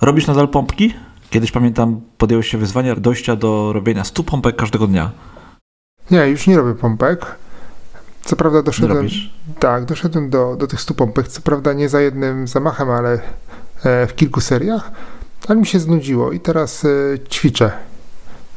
[0.00, 0.94] Robisz nadal pompki?
[1.30, 5.10] Kiedyś pamiętam, podjąłeś się wyzwania dojścia do robienia 100 pompek każdego dnia.
[6.10, 7.36] Nie, już nie robię pompek.
[8.24, 8.96] Co prawda doszedłem.
[8.96, 9.34] robisz?
[9.58, 11.28] Tak, doszedłem do, do tych 100 pompek.
[11.28, 13.20] Co prawda nie za jednym zamachem, ale
[13.84, 14.90] e, w kilku seriach.
[15.48, 16.88] Ale mi się znudziło i teraz e,
[17.28, 17.72] ćwiczę.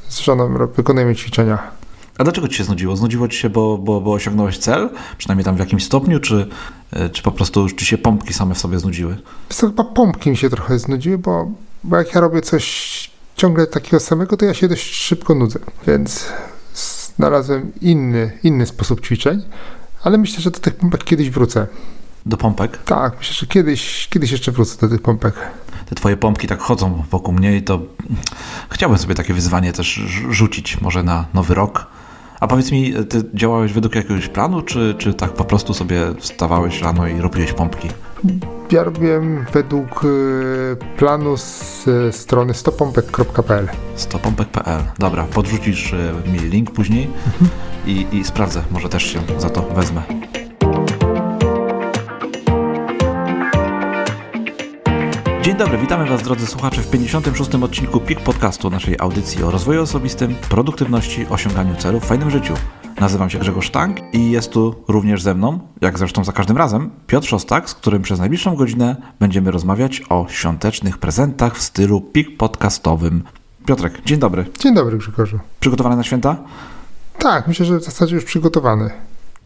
[0.08, 1.79] Z żoną wykonujemy ćwiczenia.
[2.20, 2.96] A dlaczego ci się znudziło?
[2.96, 4.90] Znudziło ci się, bo, bo, bo osiągnąłeś cel?
[5.18, 6.48] Przynajmniej tam w jakimś stopniu, czy,
[6.92, 9.18] e, czy po prostu już ci się pompki same w sobie znudziły?
[9.50, 11.52] Co, chyba pompki mi się trochę znudziły, bo,
[11.84, 15.60] bo jak ja robię coś ciągle takiego samego, to ja się dość szybko nudzę.
[15.88, 16.26] Więc
[17.16, 19.42] znalazłem inny, inny sposób ćwiczeń.
[20.04, 21.68] Ale myślę, że do tych pompek kiedyś wrócę.
[22.26, 22.78] Do pompek?
[22.78, 25.34] Tak, myślę, że kiedyś, kiedyś jeszcze wrócę do tych pompek.
[25.90, 27.80] Te twoje pompki tak chodzą wokół mnie i to
[28.70, 31.88] chciałbym sobie takie wyzwanie też rz- rzucić może na nowy rok.
[32.40, 36.82] A powiedz mi, ty działałeś według jakiegoś planu, czy, czy tak po prostu sobie wstawałeś
[36.82, 37.90] rano i robiłeś pompki?
[38.72, 43.68] Ja robiłem według y, planu z y, strony stopompek.pl.
[43.96, 44.82] Stopompek.pl.
[45.00, 47.10] Dobra, podrzucisz e, mi link później
[47.86, 50.02] i, i sprawdzę, może też się za to wezmę.
[55.50, 57.56] Dzień dobry, witamy Was drodzy słuchacze w 56.
[57.56, 62.54] odcinku PIK Podcastu, naszej audycji o rozwoju osobistym, produktywności, osiąganiu celów, fajnym życiu.
[63.00, 66.90] Nazywam się Grzegorz Sztank i jest tu również ze mną, jak zresztą za każdym razem,
[67.08, 72.38] Piotr Szostak, z którym przez najbliższą godzinę będziemy rozmawiać o świątecznych prezentach w stylu PIK
[72.38, 73.24] podcastowym.
[73.66, 74.46] Piotrek, dzień dobry.
[74.60, 75.40] Dzień dobry Grzegorzu.
[75.60, 76.38] Przygotowany na święta?
[77.18, 78.90] Tak, myślę, że w zasadzie już przygotowany.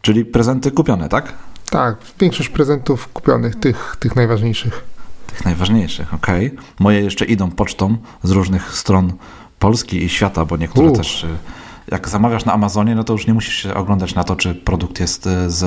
[0.02, 1.32] Czyli prezenty kupione, tak?
[1.70, 4.93] Tak, większość prezentów kupionych, tych, tych najważniejszych.
[5.34, 6.54] Tych najważniejszych, okej.
[6.80, 9.12] Moje jeszcze idą pocztą z różnych stron
[9.58, 11.24] Polski i świata, bo niektóre też.
[11.24, 11.28] y,
[11.90, 15.00] Jak zamawiasz na Amazonie, no to już nie musisz się oglądać na to, czy produkt
[15.00, 15.62] jest y, z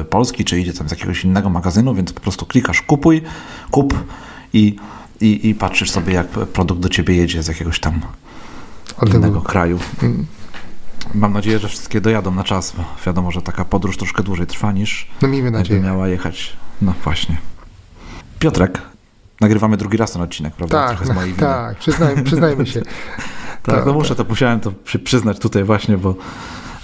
[0.00, 3.22] y, Polski, czy idzie tam z jakiegoś innego magazynu, więc po prostu klikasz kupuj,
[3.70, 3.94] kup
[4.52, 4.76] i,
[5.20, 8.00] i, i patrzysz sobie, jak produkt do ciebie jedzie z jakiegoś tam
[9.14, 9.78] innego kraju.
[10.02, 10.26] Mm.
[11.14, 14.72] Mam nadzieję, że wszystkie dojadą na czas, bo wiadomo, że taka podróż troszkę dłużej trwa
[14.72, 15.80] niż No miejmy jakby nadzieję.
[15.80, 16.52] miała jechać.
[16.82, 17.36] No właśnie.
[18.38, 18.82] Piotrek,
[19.40, 20.78] nagrywamy drugi raz ten odcinek, prawda?
[20.78, 21.46] Tak, Trochę z mojej winy.
[21.46, 22.82] tak, przyznajmy, przyznajmy się.
[23.62, 26.14] tak, no tak, muszę to, musiałem to przy, przyznać tutaj właśnie, bo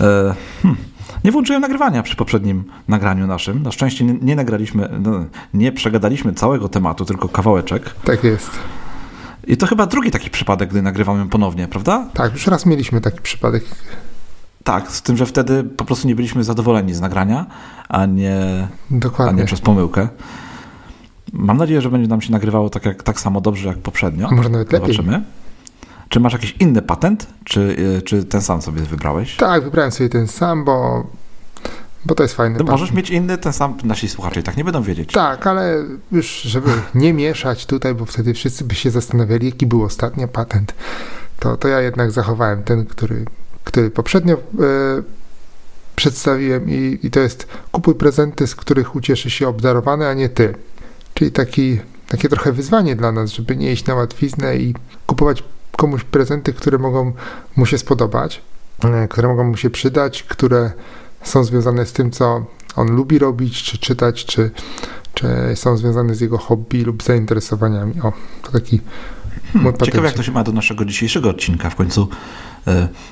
[0.00, 0.80] e, hmm,
[1.24, 3.62] nie włączyłem nagrywania przy poprzednim nagraniu naszym.
[3.62, 7.94] Na szczęście nie, nie nagraliśmy, no, nie przegadaliśmy całego tematu, tylko kawałeczek.
[8.04, 8.50] Tak jest.
[9.46, 12.08] I to chyba drugi taki przypadek, gdy nagrywamy ponownie, prawda?
[12.14, 13.64] Tak, już raz mieliśmy taki przypadek.
[14.64, 17.46] Tak, z tym, że wtedy po prostu nie byliśmy zadowoleni z nagrania,
[17.88, 19.40] a nie, a Dokładnie.
[19.40, 20.08] nie przez pomyłkę.
[21.34, 24.30] Mam nadzieję, że będzie nam się nagrywało tak, jak, tak samo dobrze jak poprzednio.
[24.30, 24.94] Może nawet lepiej.
[24.94, 25.22] Zobaczymy.
[26.08, 29.36] Czy masz jakiś inny patent, czy, y, czy ten sam sobie wybrałeś?
[29.36, 31.06] Tak, wybrałem sobie ten sam, bo,
[32.04, 34.64] bo to jest fajny No, możesz mieć inny, ten sam, nasi słuchacze i tak nie
[34.64, 35.12] będą wiedzieć.
[35.12, 39.82] Tak, ale już żeby nie mieszać tutaj, bo wtedy wszyscy by się zastanawiali, jaki był
[39.82, 40.74] ostatnio patent,
[41.40, 43.24] to, to ja jednak zachowałem ten, który,
[43.64, 44.38] który poprzednio e,
[45.96, 50.54] przedstawiłem i, i to jest kupuj prezenty, z których ucieszy się obdarowany, a nie ty.
[51.14, 54.74] Czyli taki, takie trochę wyzwanie dla nas, żeby nie iść na łatwiznę i
[55.06, 55.44] kupować
[55.76, 57.12] komuś prezenty, które mogą
[57.56, 58.42] mu się spodobać,
[58.84, 60.72] e, które mogą mu się przydać, które
[61.22, 64.50] są związane z tym, co on lubi robić, czy czytać, czy,
[65.14, 68.00] czy są związane z jego hobby lub zainteresowaniami.
[68.00, 68.80] O, to taki
[69.54, 71.70] mój Hmm, ciekawe, jak to się ma do naszego dzisiejszego odcinka.
[71.70, 72.08] W końcu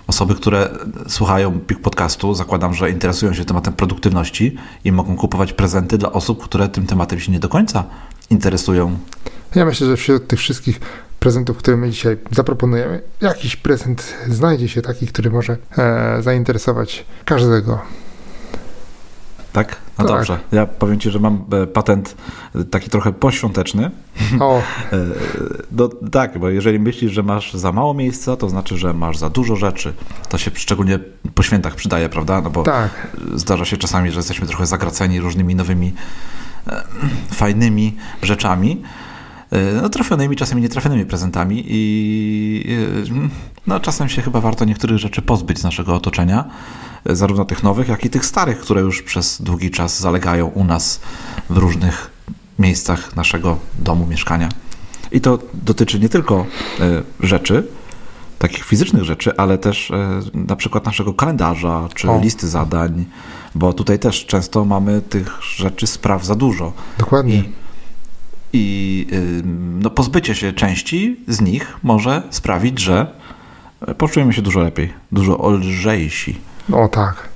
[0.06, 0.68] osoby, które
[1.08, 6.44] słuchają PIK Podcastu, zakładam, że interesują się tematem produktywności i mogą kupować prezenty dla osób,
[6.44, 7.84] które tym tematem się nie do końca
[8.30, 8.98] interesują.
[9.54, 10.80] Ja myślę, że wśród tych wszystkich
[11.20, 17.80] prezentów, które my dzisiaj zaproponujemy, jakiś prezent znajdzie się taki, który może e, zainteresować każdego.
[19.52, 19.76] Tak?
[19.98, 20.16] No Tak.
[20.16, 20.38] dobrze.
[20.52, 22.16] Ja powiem Ci, że mam e, patent
[22.54, 23.90] e, taki trochę poświąteczny.
[24.40, 24.62] O,
[24.92, 24.96] E,
[25.72, 29.30] No tak, bo jeżeli myślisz, że masz za mało miejsca, to znaczy, że masz za
[29.30, 29.92] dużo rzeczy.
[30.28, 30.98] To się szczególnie
[31.34, 32.40] po świętach przydaje, prawda?
[32.40, 35.92] No bo tak, zdarza się czasami, że jesteśmy trochę zagraceni różnymi nowymi,
[36.68, 36.82] e,
[37.34, 38.82] fajnymi rzeczami.
[39.50, 42.76] e, No, trafionymi, czasami nietrafionymi prezentami i
[43.66, 46.44] no, czasem się chyba warto niektórych rzeczy pozbyć z naszego otoczenia,
[47.06, 51.00] zarówno tych nowych, jak i tych starych, które już przez długi czas zalegają u nas
[51.50, 52.11] w różnych
[52.62, 54.48] miejscach naszego domu, mieszkania.
[55.12, 56.46] I to dotyczy nie tylko
[56.80, 57.66] e, rzeczy,
[58.38, 62.20] takich fizycznych rzeczy, ale też e, na przykład naszego kalendarza czy O.
[62.20, 63.04] listy zadań,
[63.54, 66.72] bo tutaj też często mamy tych rzeczy, spraw za dużo.
[66.98, 67.34] dokładnie.
[67.34, 67.44] I,
[68.52, 69.06] i
[69.82, 73.06] no, pozbycie się części z nich może sprawić, że
[73.86, 76.38] e, poczujemy się dużo lepiej, dużo lżejsi.
[76.72, 77.28] O tak.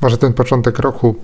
[0.00, 1.14] Może ten początek roku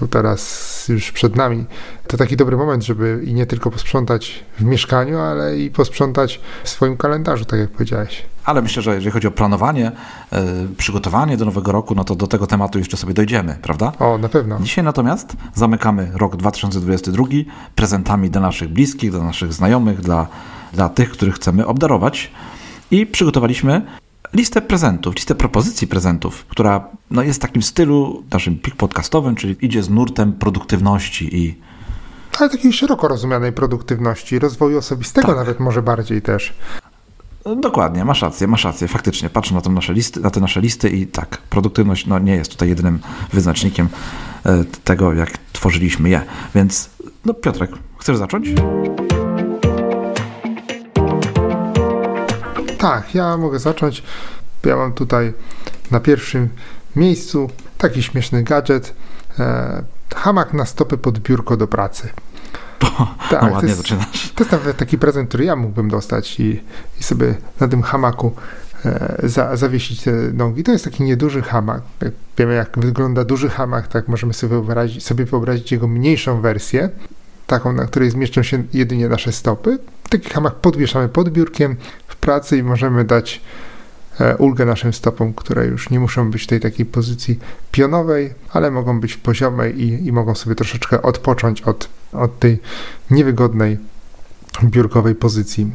[0.00, 1.64] to teraz już przed nami.
[2.06, 6.68] To taki dobry moment, żeby i nie tylko posprzątać w mieszkaniu, ale i posprzątać w
[6.68, 8.22] swoim kalendarzu, tak jak powiedziałeś.
[8.44, 9.92] Ale myślę, że jeżeli chodzi o planowanie,
[10.32, 10.38] yy,
[10.76, 13.92] przygotowanie do nowego roku, no to do tego tematu jeszcze sobie dojdziemy, prawda?
[13.98, 14.60] O, na pewno.
[14.60, 17.24] Dzisiaj natomiast zamykamy rok 2022
[17.74, 20.26] prezentami dla naszych bliskich, dla naszych znajomych, dla,
[20.72, 22.30] dla tych, których chcemy obdarować.
[22.90, 23.82] I przygotowaliśmy
[24.32, 29.56] listę prezentów, listę propozycji prezentów, która no, jest w takim stylu naszym pik podcastowym, czyli
[29.60, 31.66] idzie z nurtem produktywności i
[32.38, 35.36] ale takiej szeroko rozumianej produktywności, rozwoju osobistego tak.
[35.36, 36.54] nawet może bardziej też.
[37.44, 38.88] No, dokładnie, masz rację, masz rację.
[38.88, 42.50] Faktycznie, patrzę na, nasze listy, na te nasze listy i tak, produktywność no, nie jest
[42.50, 42.98] tutaj jedynym
[43.32, 43.88] wyznacznikiem
[44.46, 46.22] e, tego, jak tworzyliśmy je.
[46.54, 46.90] Więc,
[47.24, 48.48] no Piotrek, chcesz zacząć?
[52.78, 54.02] Tak, ja mogę zacząć.
[54.64, 55.32] Ja mam tutaj
[55.90, 56.48] na pierwszym
[56.96, 58.94] miejscu taki śmieszny gadżet.
[59.38, 59.82] E,
[60.14, 62.08] hamak na stopy pod biurko do pracy.
[63.30, 64.34] tak, no ładnie to jest.
[64.34, 66.62] To jest nawet taki prezent, który ja mógłbym dostać i,
[67.00, 68.32] i sobie na tym hamaku
[68.84, 70.62] e, za, zawiesić te nogi.
[70.62, 71.82] To jest taki nieduży hamak.
[72.02, 76.90] Jak wiemy, jak wygląda duży hamak, tak możemy sobie wyobrazić, sobie wyobrazić jego mniejszą wersję,
[77.46, 79.78] taką, na której zmieszczą się jedynie nasze stopy.
[80.10, 81.76] Taki hamak podwieszamy pod biurkiem
[82.06, 83.40] w pracy i możemy dać
[84.20, 87.38] e, ulgę naszym stopom, które już nie muszą być w tej takiej pozycji
[87.72, 92.58] pionowej, ale mogą być w poziomej i, i mogą sobie troszeczkę odpocząć od, od tej
[93.10, 93.78] niewygodnej
[94.64, 95.70] biurkowej pozycji.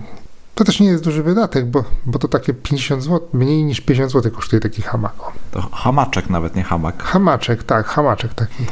[0.55, 4.11] To też nie jest duży wydatek, bo, bo to takie 50 zł, mniej niż 50
[4.11, 5.13] zł kosztuje taki hamak.
[5.51, 7.03] To hamaczek nawet, nie hamak.
[7.03, 8.65] Hamaczek, tak, hamaczek taki.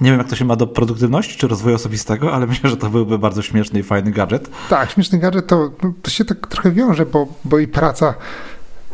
[0.00, 2.90] Nie wiem, jak to się ma do produktywności czy rozwoju osobistego, ale myślę, że to
[2.90, 4.50] byłby bardzo śmieszny i fajny gadżet.
[4.68, 5.70] Tak, śmieszny gadżet to,
[6.02, 8.14] to się tak trochę wiąże, bo, bo i praca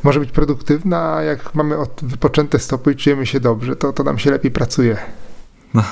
[0.02, 4.18] może być produktywna, a jak mamy wypoczęte stopy i czujemy się dobrze, to, to nam
[4.18, 4.96] się lepiej pracuje.
[5.74, 5.82] No,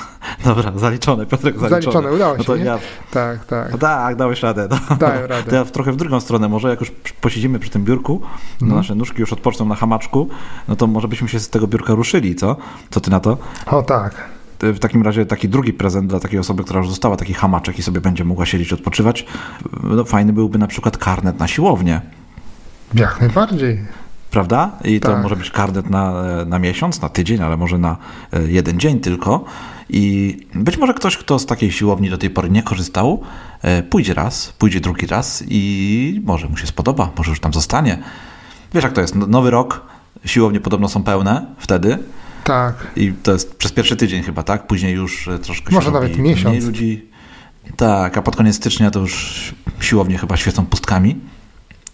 [0.45, 1.81] dobra, zaliczone, Piotrek, zaliczone.
[1.81, 2.79] Zaliczone, udało no się, no ja,
[3.11, 3.71] Tak, tak.
[3.71, 4.67] No tak, dałeś radę.
[4.71, 4.95] No.
[4.95, 5.49] Dałem radę.
[5.49, 6.91] To ja trochę w drugą stronę, może jak już
[7.21, 8.21] posiedzimy przy tym biurku,
[8.61, 8.77] no mm.
[8.77, 10.29] nasze nóżki już odpoczną na hamaczku,
[10.67, 12.55] no to może byśmy się z tego biurka ruszyli, co?
[12.89, 13.37] Co ty na to?
[13.65, 17.33] O tak w takim razie taki drugi prezent dla takiej osoby, która już dostała taki
[17.33, 19.25] hamaczek i sobie będzie mogła siedzieć, odpoczywać,
[19.83, 22.01] no fajny byłby na przykład karnet na siłownię.
[22.93, 23.79] Jak najbardziej.
[24.31, 24.71] Prawda?
[24.83, 25.11] I tak.
[25.11, 26.13] to może być karnet na,
[26.45, 27.97] na miesiąc, na tydzień, ale może na
[28.33, 29.45] e, jeden dzień tylko.
[29.89, 33.21] I być może ktoś, kto z takiej siłowni do tej pory nie korzystał,
[33.61, 37.97] e, pójdzie raz, pójdzie drugi raz i może mu się spodoba, może już tam zostanie.
[38.73, 39.15] Wiesz, jak to jest?
[39.15, 39.81] No, nowy rok,
[40.25, 41.97] siłownie podobno są pełne wtedy.
[42.45, 42.87] Tak.
[42.95, 44.67] I to jest przez pierwszy tydzień chyba, tak?
[44.67, 46.55] Później już e, troszkę Może nawet miesiąc.
[46.55, 47.09] Mniej ludzi.
[47.75, 51.15] Tak, a pod koniec stycznia to już siłownie chyba świecą pustkami.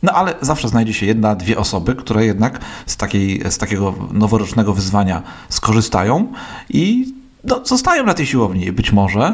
[0.03, 4.73] No ale zawsze znajdzie się jedna, dwie osoby, które jednak z, takiej, z takiego noworocznego
[4.73, 6.33] wyzwania skorzystają
[6.69, 7.13] i
[7.43, 8.71] no, zostają na tej siłowni.
[8.71, 9.33] Być może,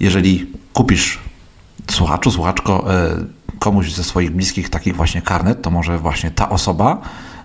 [0.00, 1.18] jeżeli kupisz
[1.90, 3.24] słuchaczu, słuchaczko, e,
[3.58, 7.02] komuś ze swoich bliskich takich właśnie karnet, to może właśnie ta osoba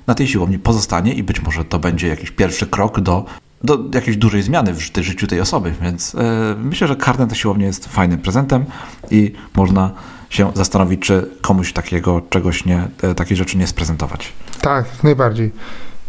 [0.07, 3.25] na tej siłowni pozostanie i być może to będzie jakiś pierwszy krok do,
[3.63, 5.73] do jakiejś dużej zmiany w życiu tej osoby.
[5.81, 8.65] Więc e, myślę, że karnet na siłownię jest fajnym prezentem
[9.11, 9.91] i można
[10.29, 14.33] się zastanowić, czy komuś takiego czegoś nie, e, takiej rzeczy nie sprezentować.
[14.61, 15.51] Tak, najbardziej.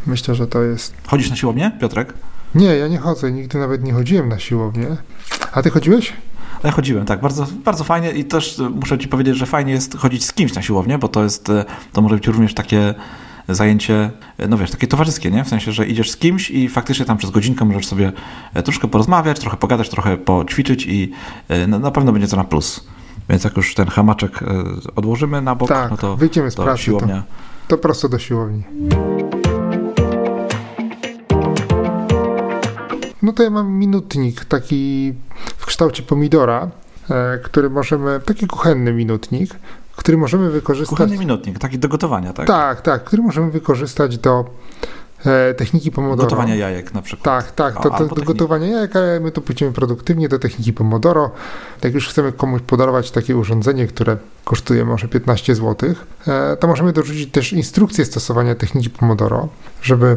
[0.06, 0.94] Myślę, że to jest.
[1.06, 2.14] Chodzisz na siłownię, Piotrek?
[2.54, 4.86] Nie, ja nie chodzę, nigdy nawet nie chodziłem na siłownię.
[5.52, 6.12] A ty chodziłeś?
[6.64, 10.24] Ja chodziłem, tak, bardzo, bardzo fajnie i też muszę ci powiedzieć, że fajnie jest chodzić
[10.24, 12.94] z kimś na siłownię, bo to jest, e, to może być również takie
[13.48, 14.10] zajęcie,
[14.48, 15.44] no wiesz, takie towarzyskie, nie?
[15.44, 18.12] W sensie, że idziesz z kimś i faktycznie tam przez godzinkę możesz sobie
[18.54, 21.12] e, troszkę porozmawiać, trochę pogadać, trochę poćwiczyć i
[21.48, 22.86] e, no, na pewno będzie to na plus.
[23.28, 24.46] Więc jak już ten hamaczek e,
[24.96, 27.22] odłożymy na bok, tak, no to, wyjdziemy z to pracy, siłownia.
[27.68, 28.62] To, to prosto do siłowni.
[33.22, 35.12] No to ja mam minutnik taki
[35.56, 36.70] w kształcie pomidora,
[37.44, 39.54] który możemy, taki kuchenny minutnik,
[39.98, 40.98] który możemy wykorzystać.
[40.98, 42.46] Kuchenny minutnik, taki do gotowania, tak?
[42.46, 44.44] Tak, tak, który możemy wykorzystać do
[45.24, 46.28] e, techniki Pomodoro.
[46.28, 47.24] Gotowania jajek na przykład.
[47.24, 51.30] Tak, tak, to, to, do gotowania jajek, ale my tu pójdziemy produktywnie do techniki Pomodoro.
[51.82, 55.94] Jak już chcemy komuś podarować takie urządzenie, które kosztuje może 15 zł,
[56.26, 59.48] e, to możemy dorzucić też instrukcję stosowania techniki Pomodoro,
[59.82, 60.16] żeby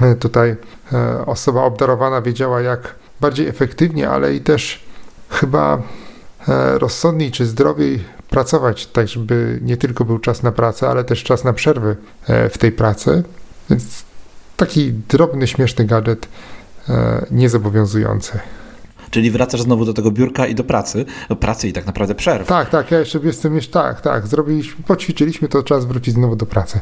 [0.00, 0.56] e, tutaj
[0.92, 4.84] e, osoba obdarowana wiedziała, jak bardziej efektywnie, ale i też
[5.30, 5.82] chyba
[6.48, 11.22] e, rozsądniej czy zdrowiej pracować, tak żeby nie tylko był czas na pracę, ale też
[11.22, 13.22] czas na przerwy e, w tej pracy.
[13.70, 14.04] Więc
[14.56, 16.28] taki drobny, śmieszny gadżet,
[16.88, 18.38] e, niezobowiązujący.
[19.10, 22.48] Czyli wracasz znowu do tego biurka i do pracy, do pracy i tak naprawdę przerw.
[22.48, 26.46] Tak, tak, ja jeszcze jestem jeszcze, tak, tak, zrobiliśmy, poćwiczyliśmy, to czas wrócić znowu do
[26.46, 26.80] pracy.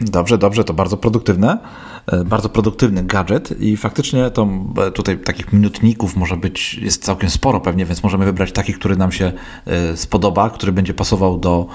[0.00, 1.58] Dobrze, dobrze, to bardzo produktywne.
[2.06, 4.48] E, bardzo produktywny gadżet i faktycznie to
[4.86, 8.96] e, tutaj takich minutników może być, jest całkiem sporo pewnie, więc możemy wybrać taki, który
[8.96, 9.32] nam się
[9.66, 11.66] e, spodoba, który będzie pasował do,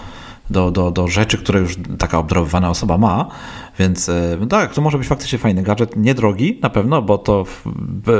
[0.50, 3.27] do, do, do rzeczy, które już taka obdarowywana osoba ma,
[3.79, 4.12] więc
[4.50, 7.46] tak, to może być faktycznie fajny gadżet, niedrogi na pewno, bo to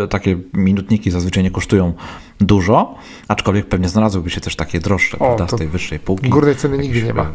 [0.10, 1.94] takie minutniki zazwyczaj nie kosztują
[2.40, 2.96] dużo,
[3.28, 6.30] aczkolwiek pewnie znalazłyby się też takie droższe, o, prawda, z tej wyższej półki.
[6.30, 7.32] Górnej ceny nigdy nie ma.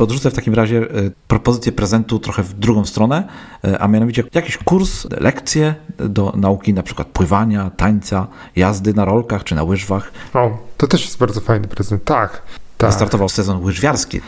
[0.00, 0.86] Podrzucę w takim razie e,
[1.28, 3.28] propozycję prezentu trochę w drugą stronę,
[3.64, 8.26] e, a mianowicie jakiś kurs, lekcje do nauki na przykład pływania, tańca,
[8.56, 10.12] jazdy na rolkach czy na łyżwach.
[10.34, 12.42] O, to też jest bardzo fajny prezent, tak.
[12.78, 12.92] tak.
[12.92, 14.20] Startował sezon łyżwiarski.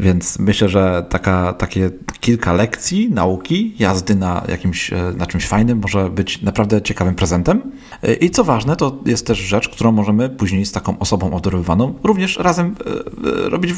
[0.00, 5.78] Więc myślę, że taka, takie kilka lekcji nauki, jazdy na jakimś, e, na czymś fajnym
[5.82, 7.62] może być naprawdę ciekawym prezentem.
[8.02, 11.94] E, I co ważne, to jest też rzecz, którą możemy później z taką osobą obdarowywaną
[12.04, 12.76] również razem
[13.46, 13.72] e, robić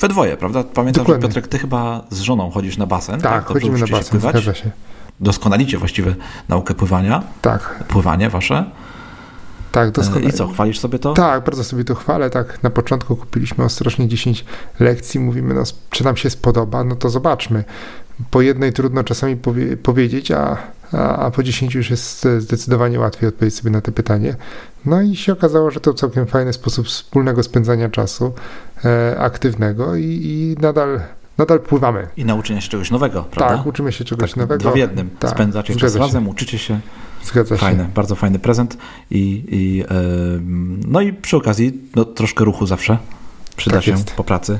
[0.00, 0.64] we dwoje, prawda?
[0.64, 1.22] Pamiętam, Dokładnie.
[1.22, 3.20] że Piotrek, ty chyba z żoną chodzisz na basen.
[3.20, 3.44] Tak, tak?
[3.44, 4.32] chodzimy na basen, pływać?
[4.32, 4.70] zgadza się.
[5.20, 6.14] Doskonalicie właściwie
[6.48, 7.22] naukę pływania.
[7.42, 7.84] Tak.
[7.88, 8.64] Pływanie wasze.
[9.72, 10.30] Tak, doskonale.
[10.30, 11.12] I co, chwalisz sobie to?
[11.12, 12.30] Tak, bardzo sobie to chwalę.
[12.30, 14.44] Tak, na początku kupiliśmy ostrożnie 10
[14.80, 15.20] lekcji.
[15.20, 17.64] Mówimy, no, czy nam się spodoba, no to zobaczmy.
[18.30, 20.56] Po jednej trudno czasami powie powiedzieć, a,
[20.92, 24.36] a, a, po 10 już jest zdecydowanie łatwiej odpowiedzieć sobie na to pytanie.
[24.84, 28.32] No i się okazało, że to całkiem fajny sposób wspólnego spędzania czasu
[28.84, 31.00] e, aktywnego i, i nadal
[31.38, 32.06] nadal pływamy.
[32.16, 33.56] I nauczenia się czegoś nowego, prawda?
[33.56, 34.60] Tak, uczymy się czegoś tak, nowego.
[34.60, 35.10] Dwa w jednym.
[35.18, 36.80] Tak, Spędzacie czas razem, uczycie się.
[37.24, 37.60] Zgadza się.
[37.60, 38.76] Fajny, bardzo fajny prezent.
[39.10, 39.86] I, i yy,
[40.86, 42.98] no i przy okazji no, troszkę ruchu zawsze
[43.56, 44.10] przyda tak się jest.
[44.10, 44.58] po pracy.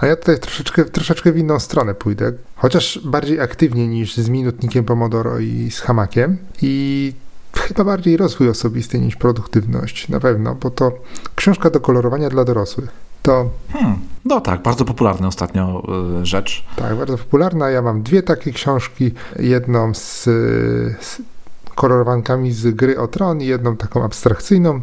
[0.00, 4.84] A ja tutaj troszeczkę, troszeczkę w inną stronę pójdę, chociaż bardziej aktywnie niż z minutnikiem
[4.84, 6.36] Pomodoro i z hamakiem.
[6.62, 7.12] I
[7.56, 10.92] chyba bardziej rozwój osobisty niż produktywność, na pewno, bo to
[11.34, 13.09] książka do kolorowania dla dorosłych.
[13.22, 13.50] To.
[13.72, 15.82] Hmm, no tak, bardzo popularna ostatnio
[16.20, 16.64] y, rzecz.
[16.76, 17.70] Tak, bardzo popularna.
[17.70, 19.12] Ja mam dwie takie książki.
[19.38, 20.24] Jedną z,
[21.00, 21.22] z
[21.74, 24.80] kolorowankami z gry o tron i jedną taką abstrakcyjną.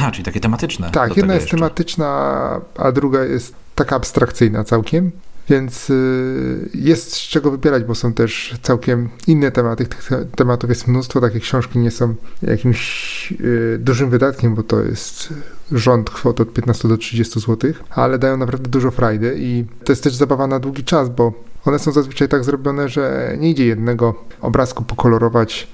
[0.00, 0.90] A, czyli takie tematyczne.
[0.90, 1.56] Tak, jedna jest jeszcze.
[1.56, 5.10] tematyczna, a druga jest taka abstrakcyjna całkiem.
[5.48, 9.86] Więc y, jest z czego wybierać, bo są też całkiem inne tematy.
[9.86, 11.20] Tych tematów jest mnóstwo.
[11.20, 15.34] Takie książki nie są jakimś y, dużym wydatkiem, bo to jest
[15.72, 20.04] rząd kwot od 15 do 30 zł, ale dają naprawdę dużo frajdy i to jest
[20.04, 21.32] też zabawa na długi czas, bo
[21.64, 25.68] one są zazwyczaj tak zrobione, że nie idzie jednego obrazku pokolorować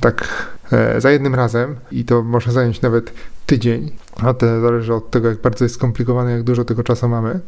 [0.00, 0.28] tak
[0.72, 3.12] e, za jednym razem i to może zająć nawet
[3.46, 3.92] tydzień,
[4.22, 7.40] a to zależy od tego, jak bardzo jest skomplikowane, jak dużo tego czasu mamy.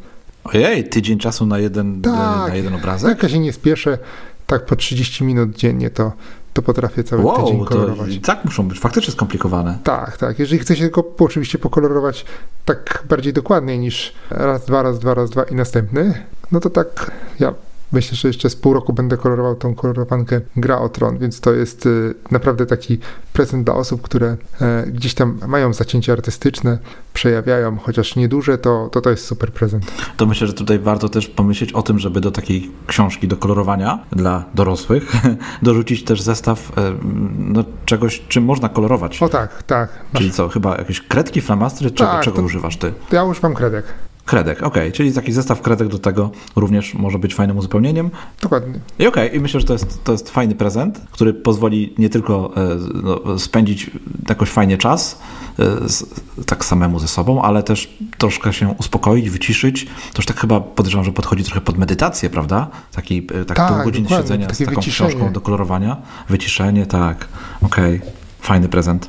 [0.54, 3.08] Ojej, tydzień czasu na jeden, tak, na jeden obrazek?
[3.08, 3.98] Jak ja się nie spieszę,
[4.46, 6.12] tak po 30 minut dziennie to,
[6.52, 8.10] to potrafię cały wow, tydzień kolorować.
[8.22, 9.78] Tak muszą być faktycznie skomplikowane.
[9.84, 10.38] Tak, tak.
[10.38, 12.24] Jeżeli chce się go oczywiście pokolorować
[12.64, 17.10] tak bardziej dokładnie niż raz, dwa, raz, dwa, raz, dwa i następny, no to tak
[17.40, 17.54] ja
[17.93, 21.52] Myślę, że jeszcze z pół roku będę kolorował tą kolorowankę Gra o Tron, więc to
[21.52, 22.99] jest y, naprawdę taki
[23.33, 26.78] prezent dla osób, które e, gdzieś tam mają zacięcia artystyczne,
[27.14, 29.93] przejawiają, chociaż nieduże, to, to to jest super prezent.
[30.16, 33.99] To myślę, że tutaj warto też pomyśleć o tym, żeby do takiej książki do kolorowania
[34.11, 35.12] dla dorosłych
[35.62, 36.93] dorzucić też zestaw e,
[37.38, 39.23] no, czegoś, czym można kolorować.
[39.23, 39.90] O tak, tak.
[40.12, 42.93] Czyli co, chyba jakieś kredki, flamastry, czego, tak, czego używasz ty?
[43.12, 43.85] Ja używam kredek.
[44.26, 48.11] Kredek, ok, czyli taki zestaw kredek do tego również może być fajnym uzupełnieniem.
[48.42, 48.80] Dokładnie.
[48.99, 52.09] I okej, okay, i myślę, że to jest, to jest fajny prezent, który pozwoli nie
[52.09, 53.90] tylko e, no, spędzić
[54.28, 55.18] jakoś fajnie czas,
[55.59, 59.85] e, tak samemu ze sobą, ale też troszkę się uspokoić, wyciszyć.
[59.85, 62.68] To już tak chyba podejrzewam, że podchodzi trochę pod medytację, prawda?
[62.92, 65.11] Taki, e, tak, tak pół godziny siedzenia z taką wyciszenie.
[65.11, 65.97] książką do kolorowania.
[66.28, 67.28] Wyciszenie, tak.
[67.62, 68.11] Okej, okay.
[68.40, 69.09] fajny prezent.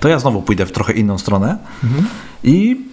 [0.00, 2.06] To ja znowu pójdę w trochę inną stronę mhm.
[2.44, 2.88] i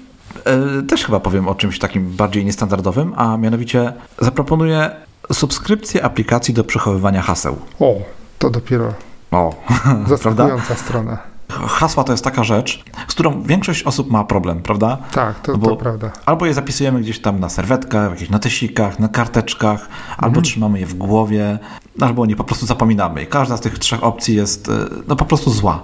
[0.87, 4.91] też chyba powiem o czymś takim bardziej niestandardowym, a mianowicie zaproponuję
[5.33, 7.57] subskrypcję aplikacji do przechowywania haseł.
[7.79, 7.95] O,
[8.39, 8.93] to dopiero
[9.31, 9.53] o,
[10.07, 11.17] zaskakująca strona.
[11.49, 14.97] Hasła to jest taka rzecz, z którą większość osób ma problem, prawda?
[15.11, 16.11] Tak, to, to prawda.
[16.25, 20.15] Albo je zapisujemy gdzieś tam na serwetkach, w jakichś notesikach, na karteczkach, mhm.
[20.17, 21.59] albo trzymamy je w głowie,
[22.01, 23.23] albo nie po prostu zapominamy.
[23.23, 24.71] I każda z tych trzech opcji jest e,
[25.07, 25.81] no, po prostu zła.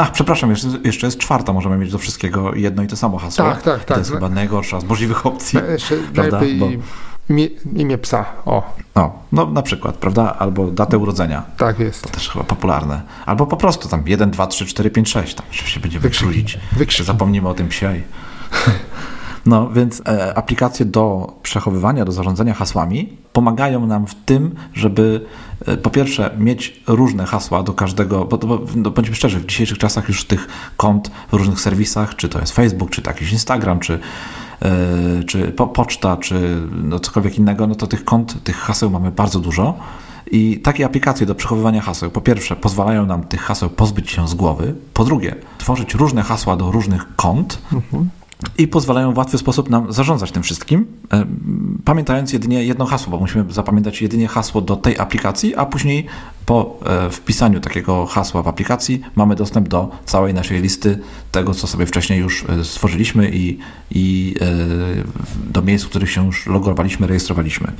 [0.00, 3.44] Ach, przepraszam, jeszcze, jeszcze jest czwarta, możemy mieć do wszystkiego jedno i to samo hasło.
[3.44, 3.84] Tak, tak, tak.
[3.84, 5.60] To jest chyba najgorsza z możliwych opcji.
[5.68, 6.40] Jeszcze prawda?
[6.58, 6.68] Bo...
[7.30, 8.74] imię, imię psa, o.
[8.94, 10.36] No, no na przykład, prawda?
[10.38, 11.42] Albo datę urodzenia.
[11.56, 12.02] Tak jest.
[12.02, 13.02] To też chyba popularne.
[13.26, 15.34] Albo po prostu tam 1, 2, 3, 4, 5, 6.
[15.34, 16.00] Tam się będzie.
[16.00, 17.04] Wykrzyki.
[17.04, 18.02] Zapomnimy o tym psiej.
[19.46, 25.26] No więc e, aplikacje do przechowywania, do zarządzania hasłami pomagają nam w tym, żeby
[25.66, 29.78] e, po pierwsze mieć różne hasła do każdego, bo, bo no, bądźmy szczerzy, w dzisiejszych
[29.78, 33.80] czasach już tych kont w różnych serwisach, czy to jest Facebook, czy to jakiś Instagram,
[33.80, 33.98] czy
[34.62, 39.10] yy, czy po, poczta, czy no cokolwiek innego, no to tych kont, tych haseł mamy
[39.10, 39.74] bardzo dużo.
[40.32, 44.34] I takie aplikacje do przechowywania haseł, po pierwsze, pozwalają nam tych haseł pozbyć się z
[44.34, 47.58] głowy, po drugie, tworzyć różne hasła do różnych kont.
[47.72, 48.10] Mhm
[48.58, 51.26] i pozwalają w łatwy sposób nam zarządzać tym wszystkim, e,
[51.84, 56.06] pamiętając jedynie jedno hasło, bo musimy zapamiętać jedynie hasło do tej aplikacji, a później
[56.46, 60.98] po e, wpisaniu takiego hasła w aplikacji mamy dostęp do całej naszej listy
[61.32, 63.58] tego, co sobie wcześniej już e, stworzyliśmy i,
[63.90, 64.34] i
[65.46, 67.72] do miejsc, w których się już logowaliśmy, rejestrowaliśmy.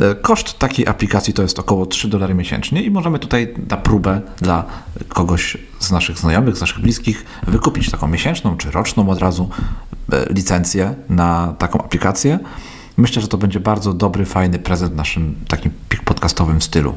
[0.00, 4.20] E, koszt takiej aplikacji to jest około 3 dolary miesięcznie i możemy tutaj na próbę
[4.40, 4.64] dla
[5.08, 9.48] kogoś z naszych znajomych, z naszych bliskich wykupić taką miesięczną czy roczną od razu
[10.12, 12.38] e, licencję na taką aplikację.
[12.96, 15.70] Myślę, że to będzie bardzo dobry, fajny prezent w naszym takim
[16.04, 16.94] podcastowym stylu.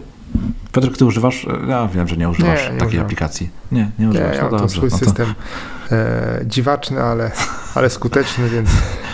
[0.71, 1.45] Piotr, ty używasz?
[1.45, 3.05] E, ja wiem, że nie używasz nie, nie takiej używam.
[3.05, 3.49] aplikacji.
[3.71, 4.31] Nie, nie używasz.
[4.31, 5.05] Nie, ja no mam swój no to...
[5.05, 5.33] system
[5.91, 7.31] e, dziwaczny, ale,
[7.75, 8.69] ale skuteczny, więc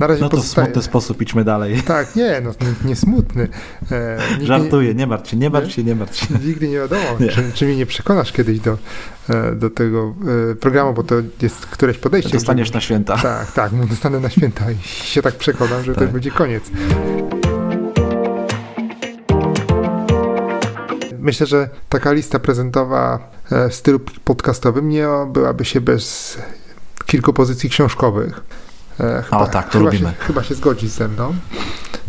[0.00, 0.66] na razie no to pozostaje.
[0.66, 1.82] w smutny sposób idźmy dalej.
[1.82, 3.48] Tak, nie, no nie, nie smutny.
[3.92, 6.26] E, Żartuję, nie martw się, nie martw się, nie martw się.
[6.44, 7.28] Nigdy nie wiadomo, nie.
[7.28, 8.78] Czy, czy mnie nie przekonasz kiedyś do,
[9.28, 10.14] e, do tego
[10.52, 12.32] e, programu, bo to jest któreś podejście.
[12.32, 13.18] Dostaniesz na święta.
[13.18, 16.06] Tak, tak, dostanę na święta i się tak przekonam, że tak.
[16.06, 16.64] to będzie koniec.
[21.18, 26.38] Myślę, że taka lista prezentowa e, w stylu podcastowym nie byłaby się bez
[27.06, 28.40] kilku pozycji książkowych.
[29.00, 30.10] E, chyba, o tak, to chyba lubimy.
[30.10, 31.34] Się, chyba się zgodzisz ze mną.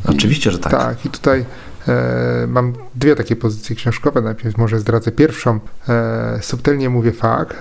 [0.06, 0.72] Oczywiście, że tak.
[0.72, 1.46] Tak, i tutaj
[1.88, 4.22] e, mam dwie takie pozycje książkowe.
[4.22, 5.60] Najpierw może zdradzę pierwszą.
[5.90, 7.58] E, subtelnie mówię fakt.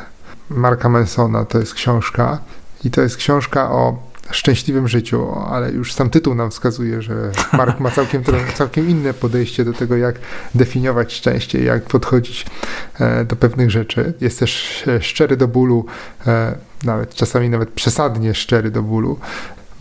[0.50, 2.38] Marka Mansona to jest książka
[2.84, 7.80] i to jest książka o szczęśliwym życiu, ale już sam tytuł nam wskazuje, że Mark
[7.80, 8.22] ma całkiem,
[8.54, 10.14] całkiem inne podejście do tego, jak
[10.54, 12.46] definiować szczęście, jak podchodzić
[13.00, 14.12] e, do pewnych rzeczy.
[14.20, 15.86] Jest też e, szczery do bólu,
[16.26, 19.18] e, nawet czasami nawet przesadnie szczery do bólu.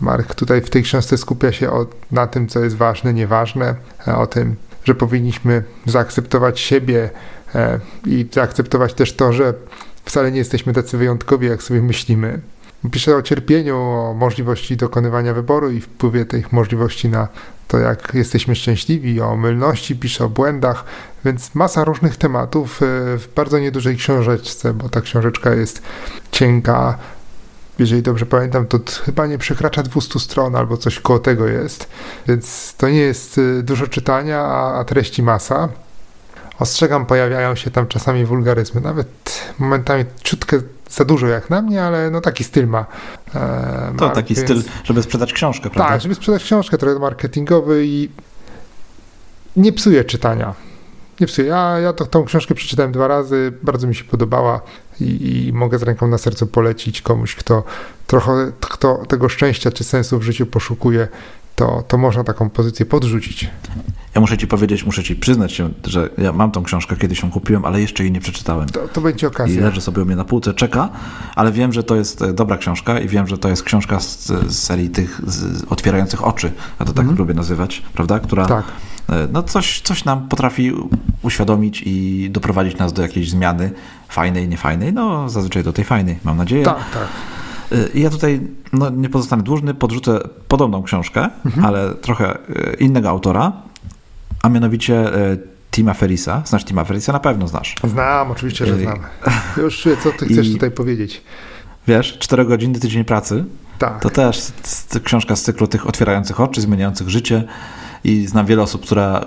[0.00, 3.74] Mark tutaj w tej książce skupia się o, na tym, co jest ważne, nieważne,
[4.16, 7.10] o tym, że powinniśmy zaakceptować siebie
[8.06, 9.54] i zaakceptować też to, że
[10.04, 12.40] wcale nie jesteśmy tacy wyjątkowi, jak sobie myślimy.
[12.92, 17.28] Pisze o cierpieniu, o możliwości dokonywania wyboru i wpływie tych możliwości na
[17.68, 20.84] to, jak jesteśmy szczęśliwi, o mylności, pisze o błędach,
[21.24, 22.86] więc masa różnych tematów e,
[23.18, 25.82] w bardzo niedużej książeczce, bo ta książeczka jest
[26.30, 26.98] cienka.
[27.78, 31.88] Jeżeli dobrze pamiętam, to chyba nie przekracza 200 stron albo coś koło tego jest,
[32.28, 35.68] więc to nie jest e, dużo czytania, a, treści masa.
[36.58, 42.10] Ostrzegam, pojawiają się tam czasami wulgaryzmy, nawet momentami czutkę za dużo jak na mnie, ale
[42.10, 42.86] no taki styl ma.
[43.34, 44.46] E, to taki więc...
[44.48, 45.92] styl, żeby sprzedać książkę, prawda?
[45.92, 48.08] Tak, żeby sprzedać książkę, trochę marketingowy i
[49.56, 50.54] nie psuje czytania.
[51.20, 51.48] Nie psuje.
[51.48, 54.60] Ja, ja to, tą książkę przeczytałem dwa razy, bardzo mi się podobała
[55.00, 57.64] i, i mogę z ręką na sercu polecić komuś, kto
[58.06, 61.08] trochę kto tego szczęścia czy sensu w życiu poszukuje
[61.60, 63.50] to, to można taką pozycję podrzucić.
[64.14, 67.30] Ja muszę ci powiedzieć, muszę ci przyznać się, że ja mam tą książkę, kiedyś ją
[67.30, 68.68] kupiłem, ale jeszcze jej nie przeczytałem.
[68.68, 69.60] To, to będzie okazja.
[69.60, 70.88] I leży sobie u mnie na półce, czeka,
[71.34, 74.26] ale wiem, że to jest e, dobra książka i wiem, że to jest książka z,
[74.26, 77.18] z serii tych z, otwierających oczy, ja to tak mm.
[77.18, 78.18] lubię nazywać, prawda?
[78.18, 78.64] Która tak.
[79.08, 80.72] E, no coś, coś nam potrafi
[81.22, 83.70] uświadomić i doprowadzić nas do jakiejś zmiany,
[84.08, 86.64] fajnej, niefajnej, no zazwyczaj do tej fajnej, mam nadzieję.
[86.64, 87.08] Tak, tak.
[87.72, 88.40] Y, ja tutaj
[88.72, 91.66] no, nie pozostanę dłużny, podrzucę podobną książkę, mhm.
[91.66, 93.52] ale trochę y, innego autora,
[94.42, 95.38] a mianowicie y,
[95.70, 96.42] Tima Ferisa.
[96.46, 97.12] Znasz Tima Ferisa?
[97.12, 97.74] Na pewno znasz.
[97.84, 98.98] Znam, oczywiście, że znam.
[99.62, 101.22] Już co ty chcesz I, tutaj powiedzieć?
[101.86, 103.44] Wiesz, 4 godziny tydzień pracy.
[103.78, 104.02] Tak.
[104.02, 104.52] To też
[105.04, 107.44] książka z cyklu tych otwierających oczy, zmieniających życie.
[108.04, 109.24] I znam wiele osób, która,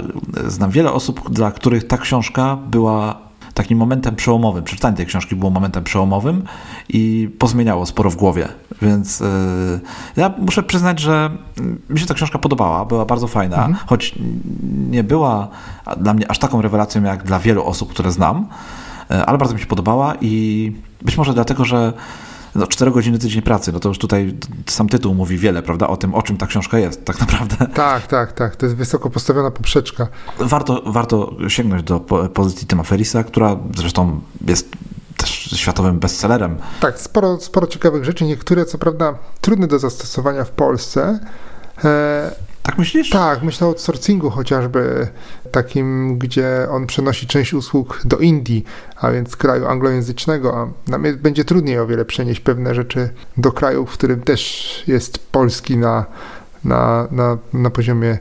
[0.47, 3.21] znam wiele osób, dla których ta książka była
[3.53, 4.63] takim momentem przełomowym.
[4.63, 6.43] Przeczytanie tej książki było momentem przełomowym
[6.89, 8.47] i pozmieniało sporo w głowie.
[8.81, 9.27] Więc yy,
[10.15, 11.29] ja muszę przyznać, że
[11.89, 13.75] mi się ta książka podobała, była bardzo fajna, mhm.
[13.85, 14.15] choć
[14.89, 15.47] nie była
[15.97, 18.47] dla mnie aż taką rewelacją jak dla wielu osób, które znam,
[19.09, 21.93] yy, ale bardzo mi się podobała i być może dlatego, że
[22.55, 25.97] no, 4 godziny tydzień pracy, no to już tutaj sam tytuł mówi wiele, prawda, o
[25.97, 27.55] tym, o czym ta książka jest, tak naprawdę.
[27.73, 30.07] Tak, tak, tak, to jest wysoko postawiona poprzeczka.
[30.39, 31.99] Warto, warto sięgnąć do
[32.33, 34.69] pozycji Tima Ferisa, która zresztą jest
[35.17, 36.57] też światowym bestsellerem.
[36.79, 41.19] Tak, sporo, sporo ciekawych rzeczy, niektóre co prawda trudne do zastosowania w Polsce,
[41.83, 43.09] e, tak myślisz?
[43.09, 45.07] Tak, myślę o outsourcingu chociażby
[45.51, 51.45] takim, gdzie on przenosi część usług do Indii, a więc kraju anglojęzycznego, a nam będzie
[51.45, 56.05] trudniej o wiele przenieść pewne rzeczy do kraju, w którym też jest polski na,
[56.63, 58.17] na, na, na poziomie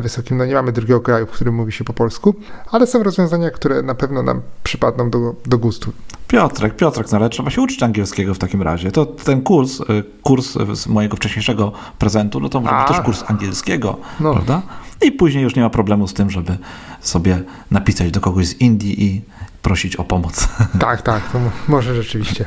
[0.00, 0.36] wysokim.
[0.36, 2.34] No nie mamy drugiego kraju, w którym mówi się po polsku,
[2.70, 5.92] ale są rozwiązania, które na pewno nam przypadną do, do gustu.
[6.28, 8.90] Piotrek, Piotrek, no ale trzeba się uczyć angielskiego w takim razie.
[8.92, 9.84] To ten kurs, y,
[10.22, 14.32] kurs z mojego wcześniejszego prezentu, no to może być też kurs angielskiego, No.
[14.32, 14.62] prawda?
[15.02, 16.58] I później już nie ma problemu z tym, żeby
[17.00, 19.22] sobie napisać do kogoś z Indii i
[19.62, 20.48] prosić o pomoc.
[20.80, 22.44] Tak, tak, to mo- może rzeczywiście.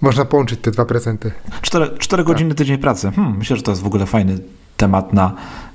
[0.00, 1.32] Można połączyć te dwa prezenty.
[1.62, 3.10] Cztery, cztery godziny tydzień pracy.
[3.16, 4.38] Hmm, myślę, że to jest w ogóle fajny
[4.78, 5.34] temat na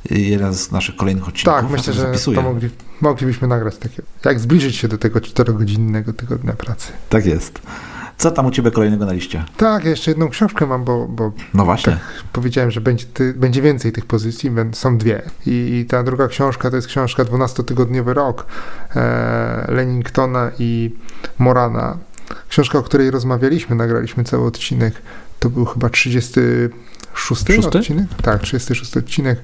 [0.09, 1.53] jeden z naszych kolejnych odcinków.
[1.61, 2.35] Tak, myślę, że zapisuję.
[2.37, 2.69] to mogli,
[3.01, 4.01] moglibyśmy nagrać takie.
[4.25, 6.91] Jak zbliżyć się do tego czterogodzinnego tygodnia pracy.
[7.09, 7.61] Tak jest.
[8.17, 9.43] Co tam u ciebie kolejnego na liście?
[9.57, 11.97] Tak, ja jeszcze jedną książkę mam, bo, bo No właśnie.
[12.33, 15.21] powiedziałem, że będzie, ty, będzie więcej tych pozycji, są dwie.
[15.45, 18.45] I, I ta druga książka to jest książka 12-tygodniowy rok
[18.95, 20.95] e, Lenningtona i
[21.39, 21.97] Morana.
[22.49, 24.93] Książka, o której rozmawialiśmy, nagraliśmy cały odcinek.
[25.39, 26.31] To był chyba 36
[27.13, 27.59] Szósty?
[27.67, 28.05] odcinek?
[28.21, 29.41] Tak, 36 odcinek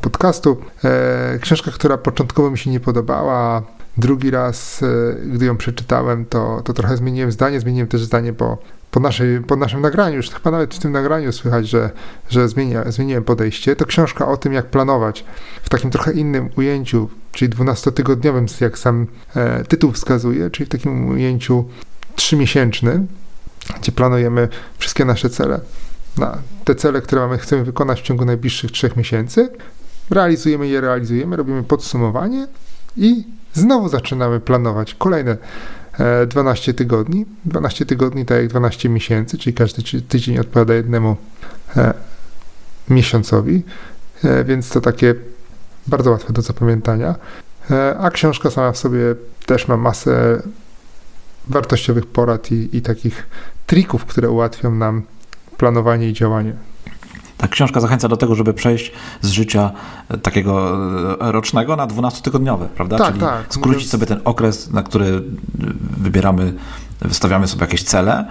[0.00, 0.56] podcastu.
[0.84, 3.62] E, książka, która początkowo mi się nie podobała, a
[3.96, 4.86] drugi raz, e,
[5.26, 7.60] gdy ją przeczytałem, to, to trochę zmieniłem zdanie.
[7.60, 8.58] Zmieniłem też zdanie, bo
[8.90, 11.90] po, naszej, po naszym nagraniu, już chyba nawet w tym nagraniu słychać, że,
[12.30, 13.76] że zmienia, zmieniłem podejście.
[13.76, 15.24] To książka o tym, jak planować
[15.62, 19.06] w takim trochę innym ujęciu, czyli 12-tygodniowym, jak sam
[19.36, 21.64] e, tytuł wskazuje, czyli w takim ujęciu
[22.14, 23.06] trzymiesięcznym,
[23.80, 25.60] gdzie planujemy wszystkie nasze cele.
[26.16, 29.48] Na te cele, które mamy, chcemy wykonać w ciągu najbliższych trzech miesięcy,
[30.10, 32.46] realizujemy je, realizujemy, robimy podsumowanie
[32.96, 35.36] i znowu zaczynamy planować kolejne
[35.98, 37.26] e, 12 tygodni.
[37.44, 41.16] 12 tygodni, tak jak 12 miesięcy, czyli każdy ty- tydzień odpowiada jednemu
[41.76, 41.94] e,
[42.88, 43.62] miesiącowi,
[44.24, 45.14] e, więc to takie
[45.86, 47.14] bardzo łatwe do zapamiętania.
[47.70, 49.00] E, a książka sama w sobie
[49.46, 50.42] też ma masę
[51.48, 53.26] wartościowych porad i, i takich
[53.66, 55.02] trików, które ułatwią nam
[55.66, 56.52] planowanie i działanie.
[57.38, 59.70] Ta książka zachęca do tego, żeby przejść z życia
[60.08, 60.76] e, takiego
[61.20, 62.98] e, rocznego na 12-tygodniowe, prawda?
[62.98, 63.44] Tak, Czyli tak.
[63.48, 65.20] skrócić Mówiąc- sobie ten okres, na który e,
[65.96, 66.54] wybieramy,
[67.00, 68.26] wystawiamy sobie jakieś cele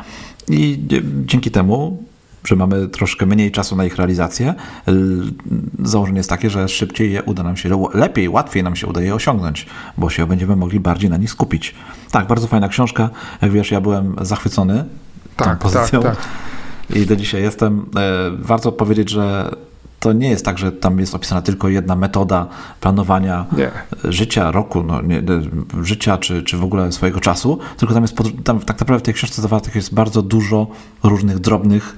[0.47, 0.79] i
[1.25, 2.03] dzięki temu,
[2.45, 4.53] że mamy troszkę mniej czasu na ich realizację,
[5.83, 9.15] założenie jest takie, że szybciej je uda nam się, lepiej, łatwiej nam się uda je
[9.15, 9.65] osiągnąć,
[9.97, 11.75] bo się będziemy mogli bardziej na nich skupić.
[12.11, 13.09] Tak, bardzo fajna książka.
[13.41, 14.73] Jak wiesz, ja byłem zachwycony
[15.37, 16.01] tą Tak, tak, pozycją.
[16.01, 16.15] tak.
[16.89, 17.85] I do dzisiaj jestem.
[17.95, 19.55] E, Warto powiedzieć, że
[19.99, 22.47] to nie jest tak, że tam jest opisana tylko jedna metoda
[22.79, 23.71] planowania Nie.
[24.03, 25.41] życia, roku, no, nie, nie,
[25.83, 29.13] życia czy, czy w ogóle swojego czasu, tylko tam jest tam tak naprawdę w tej
[29.13, 30.67] książce zawartych jest bardzo dużo
[31.03, 31.95] różnych drobnych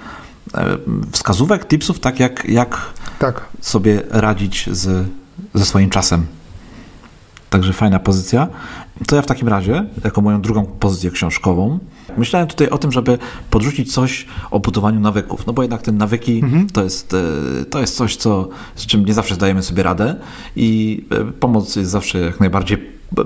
[0.56, 0.78] e,
[1.12, 2.78] wskazówek, tipsów, tak jak, jak
[3.20, 3.46] Tak.
[3.62, 5.08] sobie radzić z,
[5.54, 6.26] ze swoim czasem.
[7.50, 8.48] Także fajna pozycja.
[9.08, 11.80] To ja w takim razie, jako moją drugą pozycję książkową,
[12.18, 13.18] myślałem tutaj o tym, żeby
[13.50, 15.48] podrzucić coś o budowaniu nawyków.
[15.48, 16.70] No bo jednak te nawyki Mhm.
[16.70, 20.16] to, jest, e, to jest coś, co, z czym nie zawsze zdajemy sobie radę
[20.56, 22.78] i e, pomoc jest zawsze jak najbardziej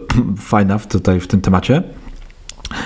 [0.37, 1.83] fajna w, tutaj w tym temacie.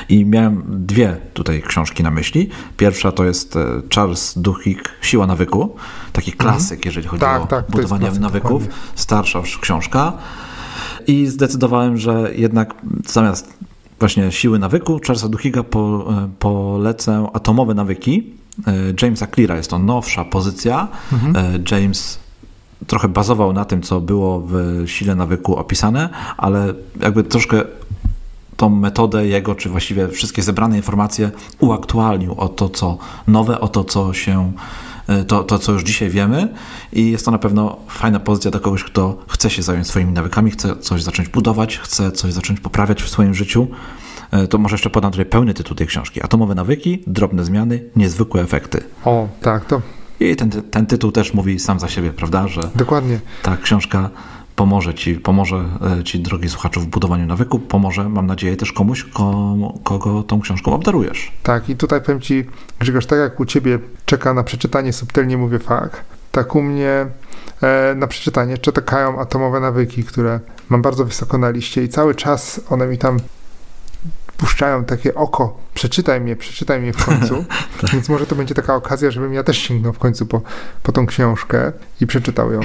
[0.10, 2.50] I miałem dwie tutaj książki na myśli.
[2.78, 3.66] Pierwsza to jest e,
[3.96, 5.76] Charles Duhigg Siła nawyku.
[6.14, 8.64] Taki klasyk, jeżeli chodzi Tak, o tak, budowanie nawyków.
[8.96, 10.14] Starsza już książka.
[11.08, 12.76] I zdecydowałem, że jednak
[13.08, 13.54] zamiast
[14.00, 18.34] właśnie siły nawyku Charlesa Duhigga po, e, polecę atomowe nawyki
[18.68, 19.58] e, Jamesa Cleara.
[19.58, 20.88] Jest to nowsza pozycja.
[21.14, 21.36] Mhm.
[21.36, 22.20] E, James
[22.88, 27.62] trochę bazował na tym, co było w sile nawyku opisane, ale jakby troszkę
[28.58, 33.84] tą metodę jego, czy właściwie wszystkie zebrane informacje uaktualnił o to, co nowe, o to,
[33.84, 34.52] co się,
[35.28, 36.48] to, to, co już dzisiaj wiemy
[36.94, 40.52] i jest to na pewno fajna pozycja dla kogoś, kto chce się zająć swoimi nawykami,
[40.52, 43.68] chce coś zacząć budować, chce coś zacząć poprawiać w swoim życiu.
[44.32, 46.24] E, To może jeszcze podam tutaj pełny tytuł tej książki.
[46.24, 48.84] Atomowe nawyki, drobne zmiany, niezwykłe efekty.
[49.06, 49.82] O, tak, to
[50.20, 53.20] I ten, ten tytuł też mówi sam za siebie, prawda, że dokładnie.
[53.42, 54.10] ta książka
[54.62, 55.66] pomoże ci, pomoże
[56.00, 60.42] e, ci, drogi słuchaczu, w budowaniu nawyku, pomoże, mam nadzieję, też komuś, komu, kogo tą
[60.42, 61.32] książką obdarujesz.
[61.44, 62.46] Tak, i tutaj powiem Ci,
[62.80, 67.06] Grzegorz, tak jak u Ciebie czeka na przeczytanie, subtelnie mówię fakt, tak u mnie
[67.62, 72.62] e, na przeczytanie czekają atomowe nawyki, które mam bardzo wysoko na liście i cały czas
[72.70, 73.20] one mi tam
[74.38, 77.46] puszczają takie oko, przeczytaj mnie, przeczytaj mnie w końcu,
[77.94, 80.42] więc może to będzie taka okazja, żebym ja też sięgnął w końcu po,
[80.84, 81.72] po tą książkę
[82.02, 82.62] i przeczytał ją.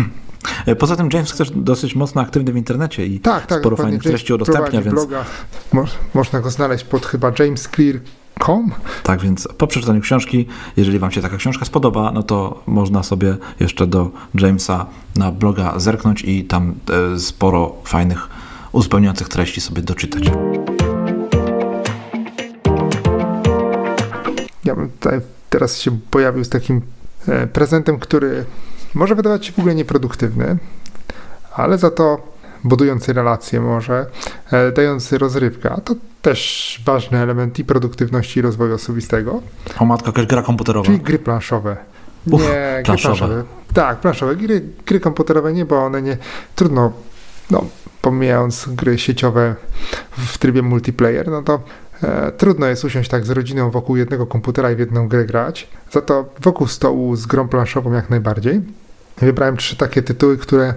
[0.67, 3.61] E, Poza tym James też dosyć mocno aktywny w internecie i Tak, tak.
[3.61, 5.25] sporo fajnych treści udostępnia, więc bloga.
[5.73, 8.73] Mo, można go znaleźć pod chyba jamesclear.com.
[9.03, 13.37] tak, więc po przeczytaniu książki, jeżeli wam się taka książka spodoba, no to można sobie
[13.61, 16.75] jeszcze do Jamesa na bloga zerknąć i tam
[17.15, 18.29] e, sporo fajnych,
[18.73, 20.31] uzupełniających treści sobie doczytać.
[24.65, 26.83] Ja bym tutaj teraz się pojawił z takim
[27.29, 28.45] e, prezentem, który
[28.95, 30.57] może wydawać się w ogóle nieproduktywny,
[31.55, 34.07] ale za to budujący relacje może,
[34.53, 39.43] e, dający rozrywkę, a to też ważny element i produktywności i rozwoju osobistego.
[39.79, 40.87] O matko, jakaś gra komputerowa.
[40.87, 41.77] Czyli gry planszowe.
[42.31, 43.17] Uch, nie, gry planszowe.
[43.17, 43.45] planszowe.
[43.75, 44.37] Tak, planszowe.
[44.37, 46.17] Gry, gry komputerowe nie, bo one nie,
[46.55, 46.93] trudno,
[47.51, 47.65] no,
[48.03, 49.55] pomijając gry sieciowe
[50.11, 51.61] w trybie multiplayer, no to
[52.37, 55.69] trudno jest usiąść tak z rodziną wokół jednego komputera i w jedną grę grać.
[55.93, 58.61] Za to wokół stołu z grą planszową jak najbardziej.
[59.19, 60.75] Wybrałem trzy takie tytuły, które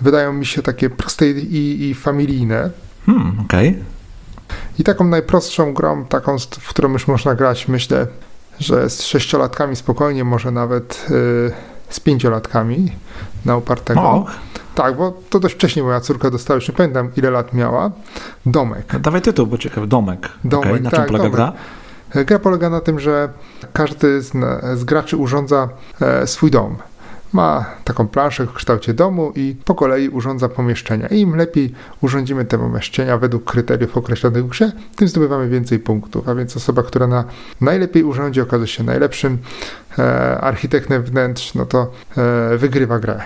[0.00, 2.70] wydają mi się takie proste i, i familijne.
[3.06, 3.78] Hmm, okej.
[4.78, 8.06] I taką najprostszą grą, taką, w którą już można grać, myślę,
[8.58, 11.52] że z sześciolatkami spokojnie, może nawet y,
[11.90, 12.92] z pięciolatkami
[13.44, 14.00] na upartego.
[14.00, 14.26] O,
[14.74, 17.90] Tak, bo to dość wcześnie moja córka dostała, już nie pamiętam ile lat miała.
[18.46, 19.00] Domek.
[19.00, 19.86] dawaj tytuł, bo ciekawy.
[19.86, 20.28] Domek.
[20.44, 21.36] Domek, Okej, Na czym tak, polega domek.
[21.36, 21.52] gra?
[22.14, 23.28] E, Gra polega na tym, że
[23.72, 24.32] każdy z,
[24.74, 25.68] z graczy urządza
[26.00, 26.76] e, swój dom.
[27.32, 31.06] Ma taką planszę w kształcie domu i po kolei urządza pomieszczenia.
[31.06, 36.28] I im lepiej urządzimy te pomieszczenia według kryteriów określonych w grze, tym zdobywamy więcej punktów.
[36.28, 37.24] A więc osoba, która na
[37.60, 39.38] najlepiej urządzi, okaże się najlepszym
[39.98, 41.92] e, architektem wnętrz, no to
[42.52, 43.20] e, wygrywa grę.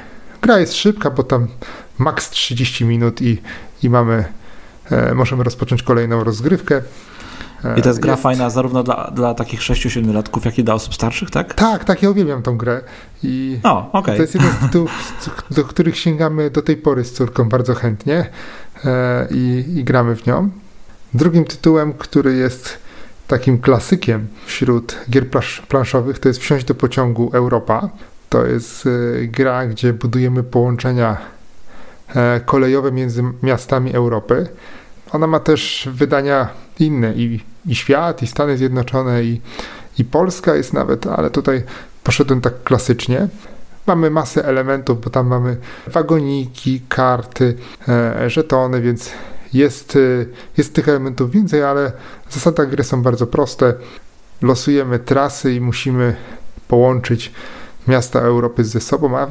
[0.45, 1.47] Gra jest szybka, bo tam
[1.99, 3.43] maks 30 minut i,
[3.83, 4.25] i mamy,
[4.91, 6.83] e, możemy rozpocząć kolejną rozgrywkę.
[7.65, 10.75] E, I to jest gra fajna zarówno dla, dla takich 6-7 latków, jak i dla
[10.75, 11.55] osób starszych, tak?
[11.55, 12.81] Tak, tak, ja uwielbiam tą grę.
[13.23, 14.17] I O, okej.
[14.17, 14.91] to jest jeden z tytułów,
[15.51, 18.27] do których sięgamy do tej pory z córką bardzo chętnie
[18.85, 20.51] e, i, i gramy w nią.
[21.15, 22.79] Drugim tytułem, który jest
[23.29, 25.27] takim klasykiem wśród gier
[25.69, 27.89] planszowych, to jest Wsiąść do pociągu Europa.
[28.35, 28.91] To jest e,
[29.27, 31.17] gra, gdzie budujemy połączenia
[32.15, 34.49] e, kolejowe między miastami Europy.
[35.13, 39.41] Ona ma też wydania inne i, i świat, i Stany Zjednoczone, i,
[39.99, 41.63] i Polska jest nawet, ale tutaj
[42.05, 43.29] poszedłem tak klasycznie.
[43.87, 47.57] Mamy masę elementów, bo tam mamy wagoniki, karty,
[47.89, 49.11] e, żetony, więc
[49.53, 51.93] jest, e, jest tych elementów więcej, ale
[52.31, 53.75] zasady gry są bardzo proste.
[54.43, 56.17] Losujemy trasy i musimy
[56.69, 57.33] połączyć
[57.89, 59.27] miasta Europy ze sobą, a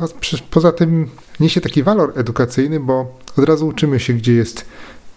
[0.49, 4.65] poza tym niesie taki walor edukacyjny, bo od razu uczymy się, gdzie jest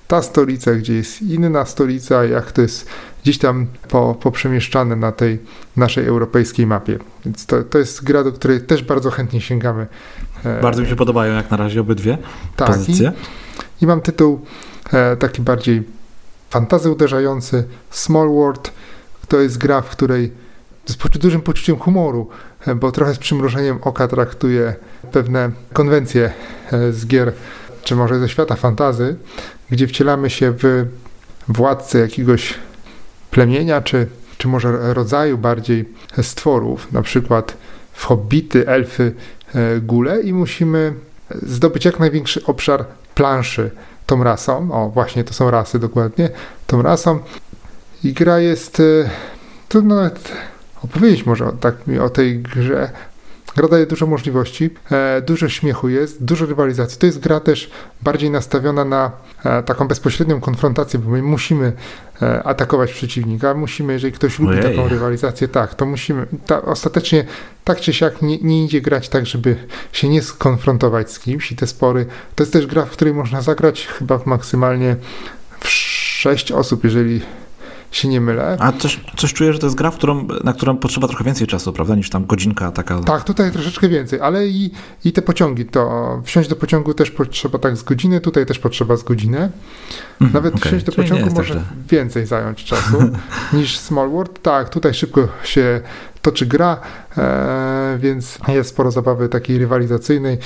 [0.09, 2.87] ta stolica, gdzie jest inna stolica, jak to jest
[3.23, 5.39] gdzieś tam po, poprzemieszczane na tej
[5.77, 6.99] naszej europejskiej mapie.
[7.25, 9.87] Więc to, to jest gra, do której też bardzo chętnie sięgamy.
[10.45, 12.19] E, Bardzo mi się podobają jak na razie obydwie
[12.57, 13.13] tak, i, pozycje.
[13.83, 14.41] i mam tytuł
[14.93, 15.83] e, taki bardziej
[16.51, 18.73] fantazy uderzający, Small World.
[19.29, 20.33] To jest gra, w której
[20.87, 22.29] z dużym poczuciem humoru,
[22.77, 24.75] bo trochę z przymrużeniem oka traktuje
[25.13, 26.33] pewne konwencje
[26.73, 27.33] e, z gier,
[27.83, 29.17] czy może ze świata fantazy,
[29.71, 30.87] gdzie wcielamy się w
[31.49, 32.55] władcę jakiegoś
[33.31, 34.07] plemienia, czy,
[34.39, 35.89] czy może rodzaju bardziej
[36.23, 37.57] stworów, na przykład
[37.93, 39.13] w hobbity, elfy,
[39.55, 40.95] e, góle i musimy
[41.43, 43.71] zdobyć jak największy obszar planszy
[44.07, 44.73] tą rasą.
[44.73, 46.31] O, właśnie to są rasy dokładnie.
[46.67, 47.19] Tą rasą.
[48.05, 48.81] I gra jest.
[48.81, 49.11] e,
[49.69, 50.33] Trudno nawet
[50.83, 52.91] opowiedzieć może o, tak mi o tej grze.
[53.57, 56.99] Gra daje dużo możliwości, e, dużo śmiechu jest, dużo rywalizacji.
[56.99, 57.71] To jest gra też
[58.03, 59.11] bardziej nastawiona na
[59.45, 61.73] e, taką bezpośrednią konfrontację, bo my musimy
[62.23, 64.63] e, atakować przeciwnika, musimy, jeżeli ktoś lubi Ojej.
[64.63, 66.27] taką rywalizację, tak, to musimy.
[66.47, 67.25] Ta, ostatecznie
[67.65, 69.57] tak czy siak nie, nie idzie grać tak, żeby
[69.93, 72.07] się nie skonfrontować z kimś i te spory.
[72.35, 74.97] To jest też gra, w której można zagrać chyba w maksymalnie
[75.61, 77.21] w sześć osób, jeżeli
[77.97, 78.57] się nie mylę.
[78.61, 81.47] A coś, coś czuję, że to jest gra, w którą, na którą potrzeba trochę więcej
[81.47, 83.01] czasu, prawda, niż tam godzinka taka.
[83.01, 84.71] Tak, tutaj troszeczkę więcej, ale i,
[85.05, 88.97] i te pociągi, to wsiąść do pociągu też potrzeba tak z godziny, tutaj też potrzeba
[88.97, 89.51] z godzinę.
[90.21, 92.99] Mhm, Nawet okej, wsiąść do czyli pociągu tak może więcej zająć czasu
[93.53, 94.43] niż Small World.
[94.43, 95.81] Tak, tutaj szybko się
[96.23, 96.81] toczy gra,
[97.19, 100.39] e, więc jest sporo zabawy takiej rywalizacyjnej.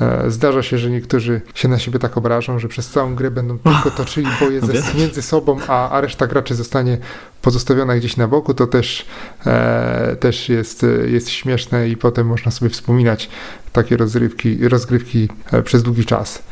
[0.00, 3.58] E, Zdarza się, że niektórzy się na siebie tak obrażą, że przez całą grę będą
[3.58, 6.98] tylko toczyli boje ze, między sobą, a, a reszta graczy zostanie
[7.42, 8.54] pozostawiona gdzieś na boku.
[8.54, 9.06] To też,
[9.46, 13.28] e, też jest, jest śmieszne i potem można sobie wspominać
[13.72, 16.42] takie rozrywki, rozgrywki e, przez długi czas.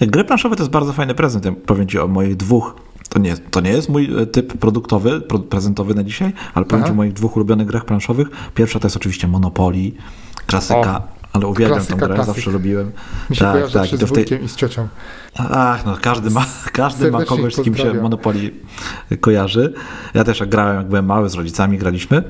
[0.00, 1.44] Gry planszowe to jest bardzo fajny prezent.
[1.44, 2.74] Ja powiem Ci o moich dwóch.
[3.08, 6.84] To nie, to nie jest mój e, typ produktowy, pro- prezentowy na dzisiaj, ale powiem
[6.84, 6.92] Aha.
[6.92, 8.28] O moich dwóch ulubionych grach planszowych.
[8.54, 9.92] Pierwsza to jest oczywiście Monopoly,
[10.46, 12.34] klasyka, ale uwielbiam klasyka, tę grę, klasyk.
[12.34, 12.92] zawsze lubiłem.
[13.30, 14.88] Mi się Tak, kojarzy tak, w tej- i z ciocią.
[15.36, 17.94] Ach, no każdy ma, każdy ma kogoś, z kim się.
[17.94, 18.50] Monopoly
[19.20, 19.74] kojarzy.
[20.14, 22.24] Ja też jak grałem, jak byłem mały, z rodzicami graliśmy.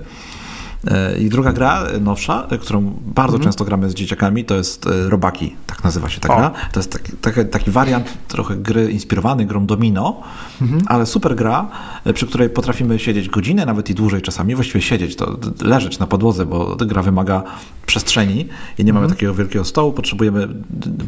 [0.86, 3.42] E, I druga gra, e, nowsza, e, którą bardzo Mhm.
[3.48, 6.36] często gramy z dzieciakami, to jest Robaki, tak nazywa się ta O.
[6.36, 6.50] gra.
[6.72, 10.20] To jest taki, taki, taki wariant trochę gry inspirowany grą Domino,
[10.62, 10.82] Mhm.
[10.86, 11.68] ale super gra,
[12.14, 16.46] przy której potrafimy siedzieć godzinę, nawet i dłużej czasami, właściwie siedzieć, to leżeć na podłodze,
[16.46, 17.42] bo ta gra wymaga
[17.86, 19.16] przestrzeni i nie mamy Mhm.
[19.16, 20.48] takiego wielkiego stołu, potrzebujemy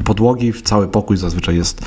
[0.05, 1.85] podłogi, w cały pokój zazwyczaj jest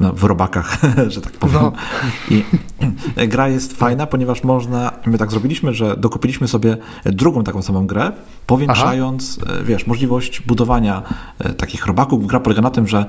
[0.00, 0.78] w robakach,
[1.14, 1.56] że tak powiem.
[1.62, 1.72] No.
[2.30, 2.44] I
[3.28, 8.12] gra jest fajna, ponieważ można, my tak zrobiliśmy, że dokupiliśmy sobie drugą taką samą grę,
[8.46, 11.02] powiększając, e, wiesz, możliwość budowania
[11.38, 12.26] e, takich robaków.
[12.26, 13.06] Gra polega na tym, że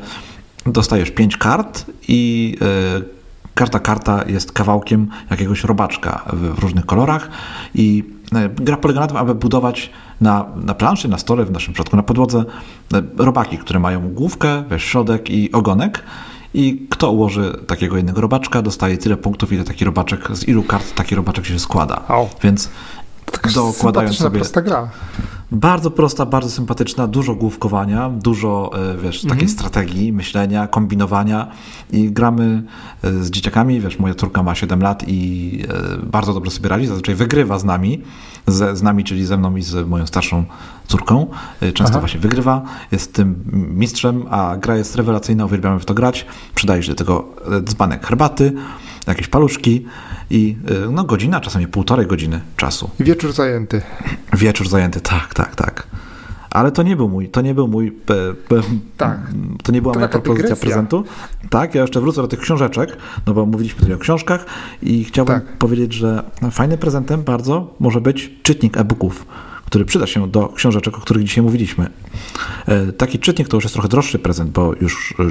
[0.65, 3.18] dostajesz pięć kart i e,
[3.59, 7.29] każda karta jest kawałkiem jakiegoś robaczka w, różnych kolorach
[7.75, 8.03] i
[8.35, 9.89] e, gra polega na tym, aby budować
[10.21, 12.45] na, na planszy, na stole, w naszym przypadku na podłodze,
[12.93, 16.03] e, robaki, które mają główkę, wiesz, środek i ogonek.
[16.53, 20.95] I kto ułoży takiego jednego robaczka, dostaje tyle punktów, ile taki robaczek, z ilu kart
[20.95, 22.01] taki robaczek się składa.
[22.43, 22.69] Więc
[23.31, 24.89] Taka dokładając sobie prosta gra.
[25.51, 31.47] bardzo prosta, bardzo sympatyczna, dużo główkowania, dużo e, wiesz, takiej strategii, myślenia, kombinowania
[31.91, 32.63] i gramy
[33.03, 36.87] e, z dzieciakami, wiesz, moja córka ma 7 lat i e, bardzo dobrze sobie radzi,
[36.87, 38.01] zazwyczaj wygrywa z nami,
[38.47, 40.43] ze, z nami, czyli ze mną i z moją starszą
[40.87, 41.27] córką,
[41.59, 41.99] często Aha.
[41.99, 42.61] właśnie wygrywa,
[42.91, 43.43] jest tym
[43.75, 47.27] mistrzem, a gra jest rewelacyjna, uwielbiamy w to grać, przydaje się do tego
[47.63, 48.53] dzbanek herbaty,
[49.07, 49.85] jakieś paluszki
[50.29, 52.89] i e, no godzina, czasami półtorej godziny czasu.
[52.99, 53.81] Wieczór zajęty.
[54.33, 55.87] Wieczór zajęty, tak, tak, tak.
[56.51, 57.97] Ale to nie był mój, to nie był mój,
[58.97, 59.19] Tak.
[59.63, 60.61] to nie była To moja propozycja dygresja.
[60.65, 61.03] prezentu.
[61.49, 64.45] Tak, ja jeszcze wrócę do tych książeczek, no bo mówiliśmy tutaj o książkach
[64.83, 65.57] i chciałbym Tak.
[65.57, 69.25] powiedzieć, że fajnym prezentem bardzo może być czytnik e-booków,
[69.69, 71.89] który przyda się do książeczek, o których dzisiaj mówiliśmy.
[72.65, 75.23] E, Taki czytnik to już jest trochę droższy prezent, bo już e,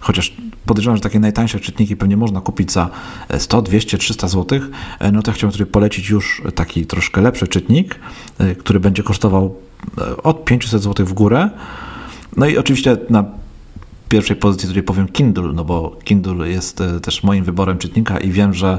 [0.00, 0.32] chociaż
[0.66, 2.90] podejrzewam, że takie najtańsze czytniki pewnie można kupić za
[3.28, 4.60] e, 100, 200, 300 zł,
[5.12, 7.98] no to ja chciałbym tutaj polecić już taki troszkę lepszy czytnik,
[8.38, 9.54] e, który będzie kosztował
[10.22, 11.50] od 500 zł w górę.
[12.36, 13.24] No i oczywiście na
[14.08, 18.54] pierwszej pozycji tutaj powiem Kindle, no bo Kindle jest też moim wyborem czytnika i wiem,
[18.54, 18.78] że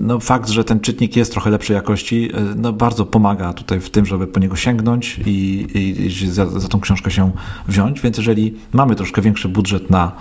[0.00, 3.90] no fakt, że ten czytnik jest trochę lepszej jakości, e, no bardzo pomaga tutaj w
[3.90, 5.66] tym, żeby po niego sięgnąć i,
[6.06, 7.32] i, za, za tą książkę się
[7.68, 10.12] wziąć, więc jeżeli mamy troszkę większy budżet na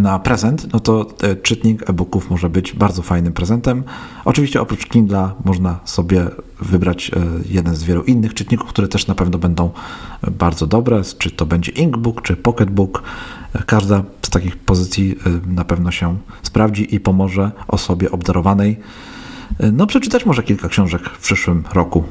[0.00, 3.84] na prezent, no to e, czytnik e-booków może być bardzo fajnym prezentem.
[4.24, 6.26] Oczywiście oprócz Kindla można sobie
[6.60, 9.70] wybrać e, jeden z wielu innych czytników, które też na pewno będą
[10.22, 13.02] e, bardzo dobre, czy to będzie Inkbook, czy Pocketbook.
[13.66, 18.80] Każda z takich pozycji e, na pewno się sprawdzi i pomoże osobie obdarowanej
[19.60, 22.04] e, no przeczytać może kilka książek w przyszłym roku.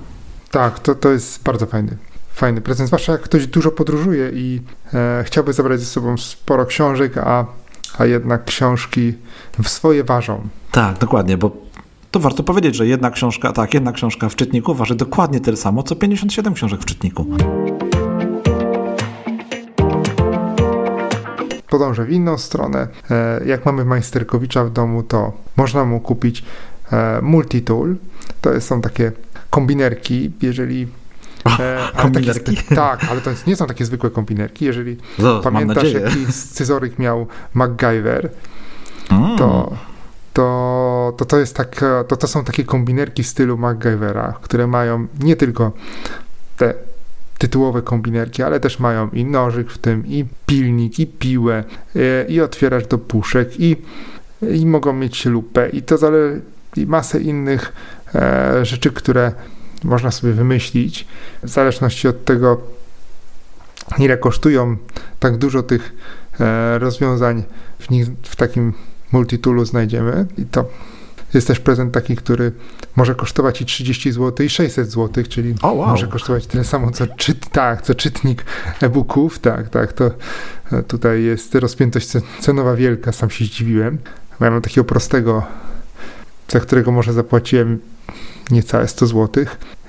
[0.51, 1.97] Tak, to, to jest bardzo fajny.
[2.33, 4.61] Fajny prezent, zwłaszcza jak ktoś dużo podróżuje i
[4.93, 7.45] e, chciałby zabrać ze sobą sporo książek, a,
[7.97, 9.13] a jednak książki
[9.63, 10.47] w swoje ważą.
[10.71, 11.51] Tak, dokładnie, bo
[12.11, 15.83] to warto powiedzieć, że jedna książka, tak, jedna książka w czytniku waży dokładnie tyle samo,
[15.83, 17.25] co 57 książek w czytniku.
[21.71, 22.87] Podążę w inną stronę.
[23.11, 26.43] E, jak mamy Majsterkowicza w domu, to można mu kupić
[26.91, 27.95] e, multitool.
[28.41, 29.11] To są takie
[29.49, 30.87] kombinerki, jeżeli...
[31.45, 32.51] E, ale takie kombinerki?
[32.57, 34.65] spe- tak, ale to nie są takie zwykłe kombinerki.
[34.65, 38.29] Jeżeli No, pamiętasz, jaki scyzoryk miał MacGyver,
[39.11, 39.37] Mm.
[39.37, 39.71] to,
[40.33, 45.07] to, to, to, jest tak, to, to są takie kombinerki w stylu MacGyvera, które mają
[45.19, 45.71] nie tylko
[46.57, 46.73] te
[47.41, 51.63] tytułowe kombinerki, ale też mają i nożyk w tym, i pilnik, i piłę,
[51.95, 53.77] e, i otwieracz do puszek, i,
[54.41, 56.39] i mogą mieć lupę, i to zale-
[56.75, 57.73] i masę innych
[58.15, 59.31] e, rzeczy, które
[59.83, 61.07] można sobie wymyślić,
[61.43, 62.61] w zależności od tego,
[63.97, 64.77] ile kosztują
[65.19, 65.93] tak dużo tych
[66.39, 67.43] e, rozwiązań
[67.79, 68.73] w, nich, w takim
[69.11, 70.25] multitoolu znajdziemy.
[70.37, 70.65] I to
[71.33, 72.51] jest też prezent taki, który
[72.95, 75.89] może kosztować i 30 zł i 600 zł, czyli O, wow.
[75.89, 78.45] może kosztować tyle samo co, czyt, tak, co czytnik
[78.81, 80.11] e-booków, tak, tak, to
[80.71, 83.97] e, tutaj jest rozpiętość ce- cenowa wielka, sam się zdziwiłem.
[84.39, 85.43] Bo Ja mam takiego prostego,
[86.47, 87.79] za którego może zapłaciłem
[88.51, 89.45] niecałe 100 zł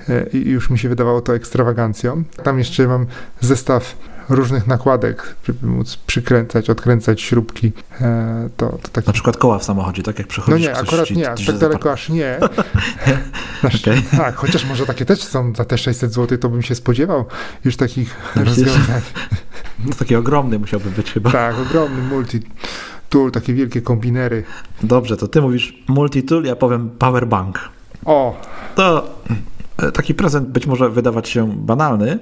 [0.09, 2.23] e, i już mi się wydawało to ekstrawagancją.
[2.43, 3.05] Tam jeszcze mam
[3.41, 3.95] zestaw
[4.29, 7.71] różnych nakładek, żeby móc przykręcać, odkręcać śrubki.
[8.01, 10.87] E, to, to taki Na przykład koła w samochodzie, tak jak no przechodzisz nie, ktoś
[10.87, 12.39] akurat ci nie, aż tak daleko aż nie.
[13.63, 14.01] Okej.
[14.17, 17.25] Tak, chociaż może takie też są za te 600 zł, to bym się spodziewał
[17.65, 18.57] już takich Myślisz?
[18.57, 19.01] rozwiązań.
[19.85, 21.31] No, taki ogromny musiałby być chyba.
[21.31, 24.43] Tak, ogromny multi-tool, takie wielkie kombinery.
[24.83, 27.69] Dobrze, to ty mówisz multitool, ja powiem powerbank.
[28.05, 28.41] O,
[28.75, 29.07] To
[29.77, 32.19] e, taki prezent być może wydawać się banalny,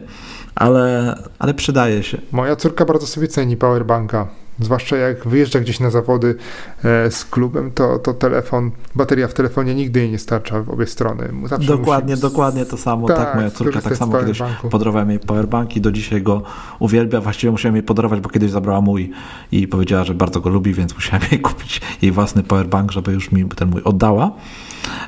[0.55, 2.17] ale, ale przydaje się.
[2.31, 4.27] moja córka bardzo sobie ceni powerbanka,
[4.61, 6.35] Zwłaszcza jak wyjeżdża gdzieś na zawody
[6.83, 10.85] e, z klubem, to, to telefon, bateria w telefonie nigdy jej nie starcza w obie
[10.85, 11.29] strony.
[11.45, 12.21] Zawsze dokładnie, musi...
[12.21, 13.07] dokładnie to samo.
[13.07, 14.39] Tak, tak moja córka tak samo kiedyś
[14.71, 16.41] podarowałem jej powerbanki, do dzisiaj go
[16.79, 17.21] uwielbia.
[17.21, 19.11] Właściwie musiałem jej podarować, bo kiedyś zabrała mój
[19.51, 23.31] i powiedziała, że bardzo go lubi, więc musiałem jej kupić jej własny powerbank, żeby już
[23.31, 24.31] mi ten mój oddała.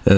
[0.08, 0.14] E,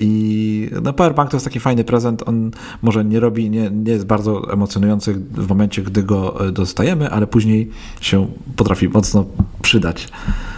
[0.00, 2.22] I no, powerbank to jest taki fajny prezent.
[2.26, 2.50] On
[2.82, 7.26] może nie robi, nie, nie jest bardzo emocjonujący w momencie, gdy go e, dostajemy, ale
[7.26, 7.70] później
[8.00, 8.26] się
[8.70, 9.24] potrafi mocno
[9.62, 10.08] przydać.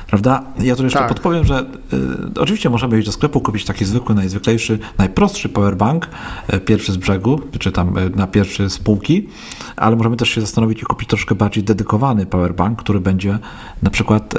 [0.06, 0.42] Prawda?
[0.58, 1.08] Ja tu jeszcze tak.
[1.08, 1.60] podpowiem, że
[1.92, 6.08] y, oczywiście możemy iść do sklepu, kupić taki zwykły, najzwyklejszy, najprostszy powerbank,
[6.54, 9.28] y, pierwszy z brzegu, czy tam y, na pierwszy z półki,
[9.76, 13.38] ale możemy też się zastanowić i kupić troszkę bardziej dedykowany powerbank, który będzie
[13.82, 14.34] na przykład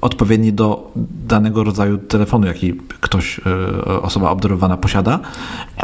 [0.00, 0.92] odpowiedni do
[1.26, 3.40] danego rodzaju telefonu, jaki ktoś,
[4.02, 5.20] osoba obdarowana posiada.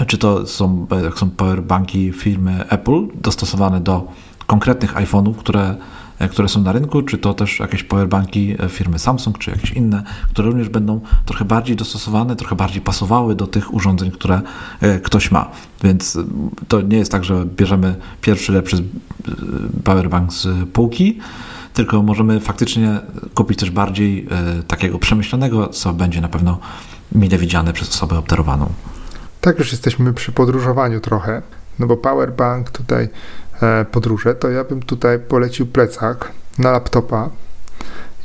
[0.06, 4.08] Czy to są, są powerbanki firmy Apple dostosowane do
[4.46, 5.76] konkretnych iPhone'ów, które E,
[6.30, 10.02] które są na rynku, czy to też jakieś powerbanki e, firmy Samsung, czy jakieś inne,
[10.30, 14.40] które również będą trochę bardziej dostosowane, trochę bardziej pasowały do tych urządzeń, które
[14.80, 15.50] e, ktoś ma.
[15.82, 16.18] Więc
[16.68, 18.84] to nie jest tak, że bierzemy pierwszy lepszy
[19.84, 21.18] powerbank z półki,
[21.74, 23.00] tylko możemy faktycznie
[23.34, 24.28] kupić też bardziej
[24.68, 26.58] takiego przemyślanego, co będzie na pewno
[27.12, 28.66] mile widziane przez osobę obdarowaną.
[29.40, 31.42] Tak, już jesteśmy przy podróżowaniu trochę,
[31.78, 33.43] no bo powerbank tutaj E,
[33.90, 37.30] podróże, to ja bym tutaj polecił plecak na laptopa.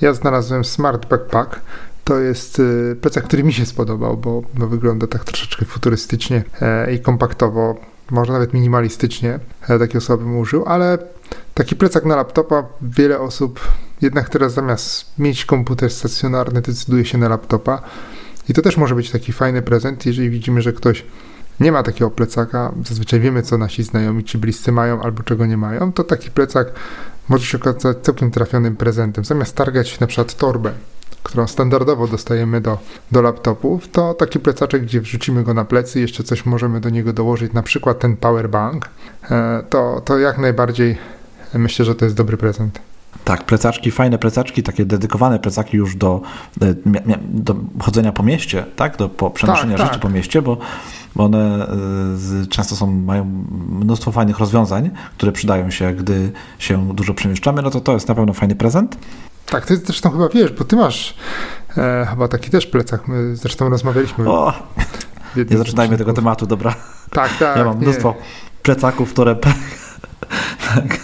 [0.02, 1.62] Ja znalazłem Smart Backpack.
[2.04, 2.60] To jest
[2.92, 7.76] e, plecak, który mi się spodobał, bo wygląda tak troszeczkę futurystycznie e, i kompaktowo,
[8.12, 9.40] może nawet minimalistycznie.
[9.80, 10.98] Takie osoby bym użył, ale
[11.54, 13.60] taki plecak na laptopa wiele osób
[14.02, 17.82] jednak teraz zamiast mieć komputer stacjonarny decyduje się na laptopa.
[18.50, 21.06] I to też może być taki fajny prezent, jeżeli widzimy, że ktoś
[21.60, 25.58] nie ma takiego plecaka, zazwyczaj wiemy, co nasi znajomi czy bliscy mają albo czego nie
[25.58, 26.72] mają, to taki plecak
[27.30, 29.26] może się okazać całkiem trafionym prezentem.
[29.26, 30.72] Zamiast targać na przykład torbę,
[31.24, 32.78] którą standardowo dostajemy do,
[33.12, 37.14] do laptopów, to taki plecaczek, gdzie wrzucimy go na plecy, jeszcze coś możemy do niego
[37.14, 38.90] dołożyć, na przykład ten powerbank,
[39.32, 40.98] e, to, to jak najbardziej
[41.54, 42.89] myślę, że to jest dobry prezent.
[43.30, 46.22] Tak, plecaczki, fajne plecaczki, takie dedykowane plecaki już do,
[46.62, 46.74] e,
[47.20, 48.98] do chodzenia po mieście, tak?
[48.98, 50.02] Do po przenoszenia tak, rzeczy tak.
[50.02, 50.58] po mieście, bo,
[51.16, 51.68] bo one
[52.44, 53.26] e, często są, mają
[53.70, 58.16] mnóstwo fajnych rozwiązań, które przydają się, gdy się dużo przemieszczamy, no to to jest na
[58.16, 58.98] pewno fajny prezent.
[59.46, 61.16] Tak, ty zresztą chyba wiesz, bo ty masz
[61.78, 64.30] e, chyba taki też plecak, my zresztą rozmawialiśmy.
[64.30, 64.54] O,
[65.52, 66.76] nie zaczynajmy tego tematu, dobra?
[67.10, 67.58] Tak, tak.
[67.58, 67.86] Ja mam nie.
[67.86, 68.16] mnóstwo
[68.64, 69.36] plecaków, które...
[70.76, 71.00] tak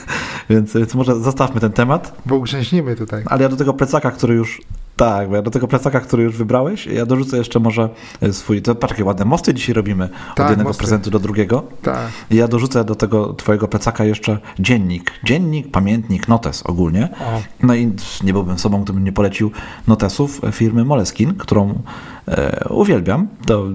[0.50, 2.22] więc, więc może zostawmy ten temat.
[2.26, 3.24] Bo ugrzęźnimy tutaj.
[3.26, 4.62] Ale ja do tego plecaka, który już
[4.96, 7.89] tak, do tego plecaka, który już wybrałeś, ja dorzucę jeszcze może
[8.22, 10.80] e, swój, to patrz, jakie ładne mosty dzisiaj robimy tak, od jednego mosty.
[10.80, 11.64] prezentu do drugiego.
[11.82, 12.08] Tak.
[12.32, 15.12] I ja dorzucę do tego twojego plecaka jeszcze dziennik.
[15.24, 17.10] Dziennik, pamiętnik, notes ogólnie.
[17.20, 17.41] O.
[17.64, 17.91] No i
[18.24, 19.52] nie byłbym sobą, gdybym nie polecił
[19.88, 21.82] notesów firmy Moleskin, którą
[22.28, 23.28] e, uwielbiam.
[23.46, 23.66] To,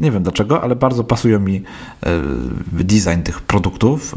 [0.00, 1.62] nie wiem dlaczego, ale bardzo pasują mi e,
[2.72, 4.14] design tych produktów,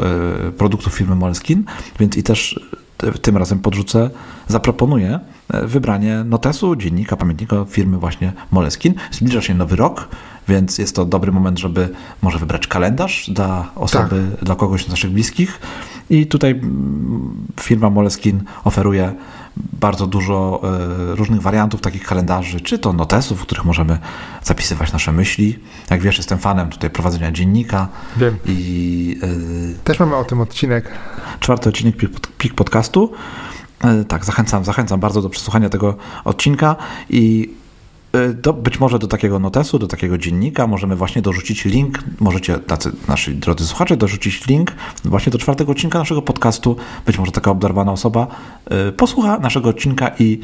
[0.48, 1.64] e, produktów firmy Moleskin,
[2.00, 2.60] więc i też
[3.22, 4.10] tym razem podrzucę,
[4.48, 5.20] zaproponuję
[5.50, 8.94] e, wybranie notesu, dziennika, pamiętnika firmy właśnie Moleskin.
[9.12, 10.08] Zbliża się nowy rok,
[10.48, 11.90] więc jest to dobry moment, żeby
[12.22, 14.46] może wybrać kalendarz dla osoby, tak.
[14.46, 15.60] dla kogoś z naszych bliskich.
[16.10, 19.14] I tutaj mm, firma Moleskin oferuje
[19.80, 20.62] bardzo dużo
[21.12, 23.98] e, różnych wariantów takich kalendarzy, czy to notesów, w których możemy
[24.44, 25.60] zapisywać nasze myśli.
[25.90, 27.88] Jak wiesz, jestem fanem tutaj prowadzenia dziennika.
[28.18, 28.38] Wiem.
[28.46, 30.92] I, e, Też mamy o tym odcinek.
[31.40, 31.96] Czwarty odcinek
[32.38, 33.12] PIK Podcastu.
[33.84, 35.96] E, tak, zachęcam, zachęcam bardzo do przesłuchania tego
[36.26, 36.76] odcinka
[37.10, 37.54] i
[38.36, 42.92] Do, być może do takiego notesu, do takiego dziennika możemy właśnie dorzucić link, możecie, tacy
[43.08, 44.72] nasi drodzy słuchacze, dorzucić link
[45.06, 46.76] właśnie do czwartego odcinka naszego podcastu.
[47.06, 48.28] Być może taka obdarowana osoba
[48.90, 50.40] y, posłucha naszego odcinka i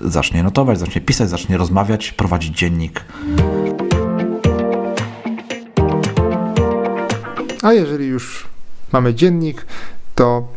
[0.00, 3.04] zacznie notować, zacznie pisać, zacznie rozmawiać, prowadzić dziennik.
[7.62, 8.46] A jeżeli już
[8.92, 9.66] mamy dziennik,
[10.14, 10.48] to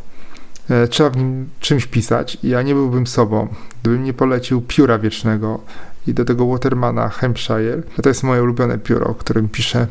[0.70, 2.38] e, trzeba w nim czymś pisać.
[2.44, 3.48] Ja nie byłbym sobą,
[3.82, 5.60] gdybym nie polecił pióra wiecznego
[6.08, 7.84] i do tego Watermana Hampshire.
[8.04, 9.88] To jest moje ulubione pióro, o którym piszę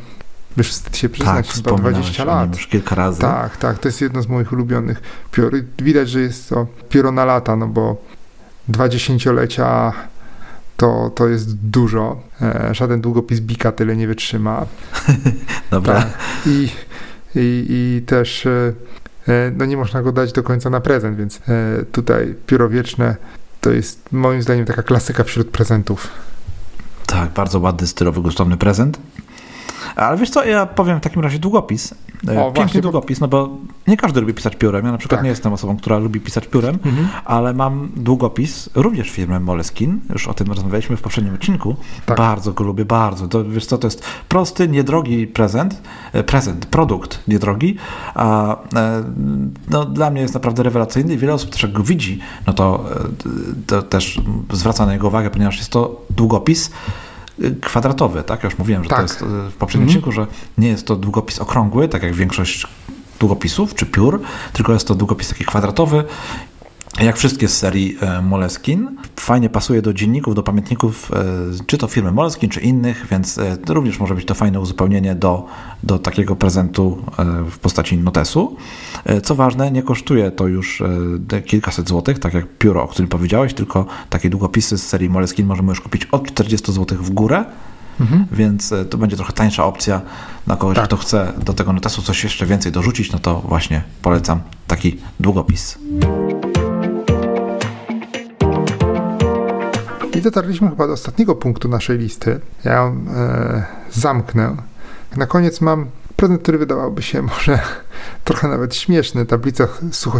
[0.57, 2.57] już wstyd się przyznać, tak, chyba 20 lat.
[2.57, 3.21] już kilka razy.
[3.21, 5.03] Tak, tak, to jest jedno z moich ulubionych
[5.33, 5.53] piór.
[5.79, 7.97] Widać, że jest to pióro na lata, no bo
[8.69, 9.93] dwa dziesięciolecia
[10.77, 12.23] to, to jest dużo.
[12.43, 14.67] E, żaden długopis Bika tyle nie wytrzyma.
[15.71, 15.95] Dobra.
[15.95, 16.09] Tak.
[16.47, 16.69] I,
[17.35, 18.73] i, I też e,
[19.29, 21.41] e, no nie można go dać do końca na prezent, więc
[21.93, 23.17] tutaj pióro wieczne
[23.67, 26.09] to jest moim zdaniem taka klasyka wśród prezentów.
[27.07, 28.99] Tak, bardzo ładny, stylowy, gustowny prezent.
[29.97, 31.95] Ale wiesz co, ja powiem w takim razie długopis.
[32.29, 33.49] E, O, Piękny właśnie, długopis, no bo
[33.87, 34.87] nie każdy lubi pisać piórem.
[34.87, 35.25] Ja na przykład Tak.
[35.25, 37.09] nie jestem osobą, która lubi pisać piórem, Mhm.
[37.25, 40.01] ale mam długopis, również firmy Moleskin.
[40.13, 41.77] Już o tym rozmawialiśmy w poprzednim odcinku.
[42.07, 42.19] Tak.
[42.19, 43.29] Bardzo go lubię, bardzo.
[43.29, 45.83] To, wiesz co, to jest prosty, niedrogi prezent,
[46.13, 47.77] e, prezent, produkt niedrogi,
[48.15, 49.03] a e,
[49.71, 52.85] no, dla mnie jest naprawdę rewelacyjny i wiele osób też jak go widzi, no to,
[53.67, 54.21] to też
[54.53, 56.71] zwraca na niego uwagę, ponieważ jest to długopis
[57.63, 58.43] kwadratowy, tak?
[58.43, 58.99] Ja już mówiłem, że Tak.
[58.99, 59.99] to jest e, w poprzednim Mhm.
[60.05, 60.27] odcinku, że
[60.59, 62.67] nie jest to długopis okrągły, tak jak większość
[63.21, 64.21] długopisów czy piór,
[64.53, 66.05] tylko jest to długopis taki kwadratowy.
[67.03, 71.25] Jak wszystkie z serii e, Moleskin, fajnie pasuje do dzienników, do pamiętników, e,
[71.67, 75.47] czy to firmy Moleskin, czy innych, więc e, również może być to fajne uzupełnienie do,
[75.83, 77.03] do takiego prezentu
[77.51, 78.57] w postaci notesu.
[79.23, 80.83] Co ważne, nie kosztuje to już
[81.47, 85.69] kilkaset złotych, tak jak pióro, o którym powiedziałeś, tylko takie długopisy z serii Moleskin możemy
[85.69, 87.45] już kupić od 40 zł w górę,
[88.01, 88.27] Mhm.
[88.33, 90.01] więc to będzie trochę tańsza opcja
[90.47, 90.85] dla kogoś, Tak.
[90.85, 95.79] kto chce do tego notesu coś jeszcze więcej dorzucić, no to właśnie polecam taki długopis.
[100.17, 102.41] I dotarliśmy chyba do ostatniego punktu naszej listy.
[102.65, 104.57] Ja ją e, zamknę.
[105.17, 105.87] Na koniec mam
[106.17, 107.59] prezent, który wydawałby się może
[108.25, 109.27] trochę nawet śmieszny.
[109.27, 109.69] Tablica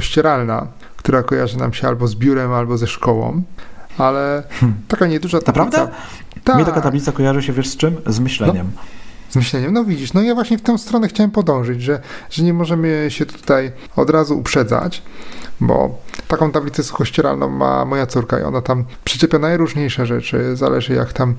[0.01, 0.67] ścieralna,
[0.97, 3.43] która kojarzy nam się albo z biurem, albo ze szkołą.
[3.99, 4.43] Ale
[4.89, 5.65] taka nieduża tablica.
[5.65, 5.95] Naprawdę?
[6.45, 6.59] Tak.
[6.59, 7.97] Mi taka tablica kojarzy się, wiesz z czym?
[8.07, 8.71] Z myśleniem.
[9.31, 12.55] Z myśleniem, no widzisz, no ja właśnie w tę stronę chciałem podążyć, że, że nie
[12.55, 15.03] możemy się tutaj od razu uprzedzać,
[15.61, 15.99] bo
[16.29, 21.35] taką tablicę suchościeralną ma moja córka i ona tam przyczepia najróżniejsze rzeczy, zależy jak tam,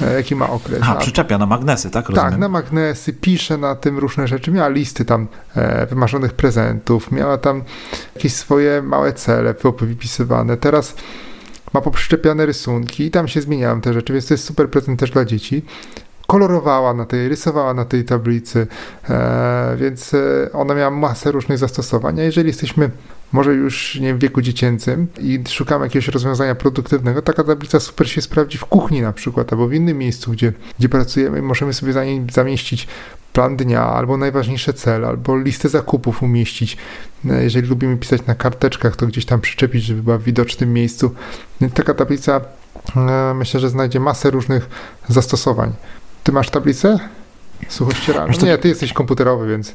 [0.00, 0.82] e, jaki ma okres.
[0.82, 2.08] A- przyczepia na magnesy, tak?
[2.08, 2.30] Rozumiem.
[2.30, 4.50] tak, na magnesy, pisze na tym różne rzeczy.
[4.50, 5.26] Miała listy tam
[5.56, 7.62] e, wymarzonych prezentów, miała tam
[8.14, 10.56] jakieś swoje małe cele wypisywane.
[10.56, 10.94] Teraz
[11.74, 15.10] ma poprzyczepiane rysunki i tam się zmieniają te rzeczy, więc to jest super prezent też
[15.10, 15.64] dla dzieci.
[16.26, 18.66] Kolorowała na tej, rysowała na tej tablicy,
[19.10, 22.20] e, więc e, ona miała masę różnych zastosowań.
[22.20, 22.90] A jeżeli jesteśmy
[23.32, 28.22] może już nie w wieku dziecięcym i szukamy jakiegoś rozwiązania produktywnego, taka tablica super się
[28.22, 32.02] sprawdzi w kuchni na przykład, albo w innym miejscu, gdzie, gdzie pracujemy, możemy sobie za
[32.32, 32.88] zamieścić
[33.32, 36.76] plan dnia, albo najważniejsze cele, albo listę zakupów umieścić.
[37.30, 41.14] E, Jeżeli lubimy pisać na karteczkach, to gdzieś tam przyczepić, żeby była w widocznym miejscu.
[41.60, 42.40] Więc taka tablica
[42.96, 44.68] e, myślę, że znajdzie masę różnych
[45.08, 45.72] zastosowań.
[46.24, 46.98] Ty masz tablicę?
[47.68, 48.32] Suchościeralną?
[48.32, 49.74] Wiesz Nie, ty jesteś komputerowy, więc...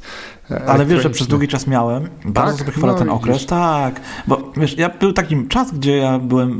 [0.51, 2.09] e, Ale wiesz, że przez długi czas miałem.
[2.25, 2.59] Bardzo Tak?
[2.59, 3.23] sobie chwalę No ten widzisz.
[3.23, 3.45] okres.
[3.45, 6.59] Tak, bo wiesz, ja był taki czas, gdzie ja byłem,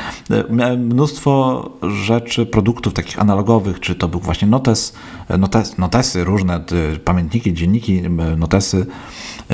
[0.50, 1.70] miałem mnóstwo
[2.04, 4.92] rzeczy, produktów takich analogowych, czy to był właśnie notes,
[5.38, 8.02] notes notesy różne, ty, pamiętniki, dzienniki,
[8.36, 8.86] notesy,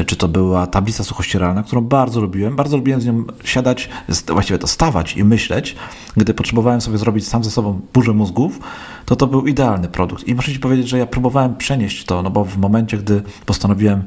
[0.07, 2.57] czy to była tablica suchościeralna, którą bardzo lubiłem.
[2.57, 3.88] Bardzo lubiłem z nią siadać,
[4.28, 5.76] właściwie to stawać i myśleć.
[6.16, 8.61] Gdy potrzebowałem sobie zrobić sam ze sobą burzę mózgów,
[9.07, 10.28] to to był idealny produkt.
[10.28, 14.03] I muszę Ci powiedzieć, że ja próbowałem przenieść to, no bo w momencie, gdy postanowiłem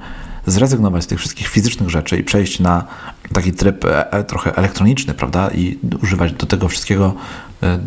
[0.46, 2.84] zrezygnować z tych wszystkich fizycznych rzeczy i przejść na
[3.34, 7.14] taki tryb e, e, trochę elektroniczny, prawda, i używać do tego wszystkiego
[7.64, 7.80] e,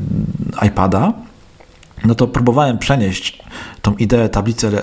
[0.67, 1.13] iPada,
[2.05, 3.43] no to próbowałem przenieść
[3.83, 4.83] tą ideę tablicy e,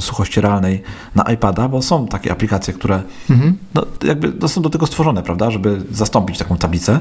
[0.00, 0.82] suchościeralnej
[1.14, 3.56] na iPada, bo są takie aplikacje, które Mhm.
[3.74, 7.00] no, jakby no, są do tego stworzone, prawda, żeby zastąpić taką tablicę.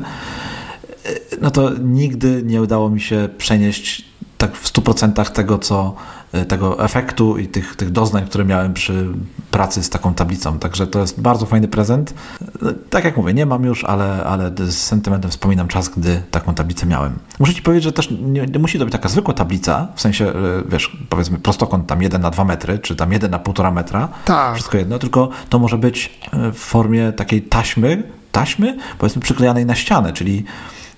[1.06, 1.10] E,
[1.42, 4.06] No to nigdy nie udało mi się przenieść
[4.38, 5.96] tak w 100% tego, co
[6.32, 9.08] e, tego efektu i tych, tych doznań, które miałem przy
[9.52, 10.60] pracy z taką tablicą.
[10.60, 12.14] Także to jest bardzo fajny prezent.
[12.90, 16.86] Tak jak mówię, nie mam już, ale, ale z sentymentem wspominam czas, gdy taką tablicę
[16.86, 17.14] miałem.
[17.40, 20.26] Muszę Ci powiedzieć, że też nie, nie musi to być taka zwykła tablica, w sensie,
[20.26, 20.34] e,
[20.70, 24.54] wiesz, powiedzmy prostokąt tam 1 na 2 metry, czy tam 1 na 1,5 metra, Tak.
[24.56, 29.76] wszystko jedno, tylko to może być e, w formie takiej taśmy, taśmy, powiedzmy przyklejanej na
[29.76, 30.44] ścianę, czyli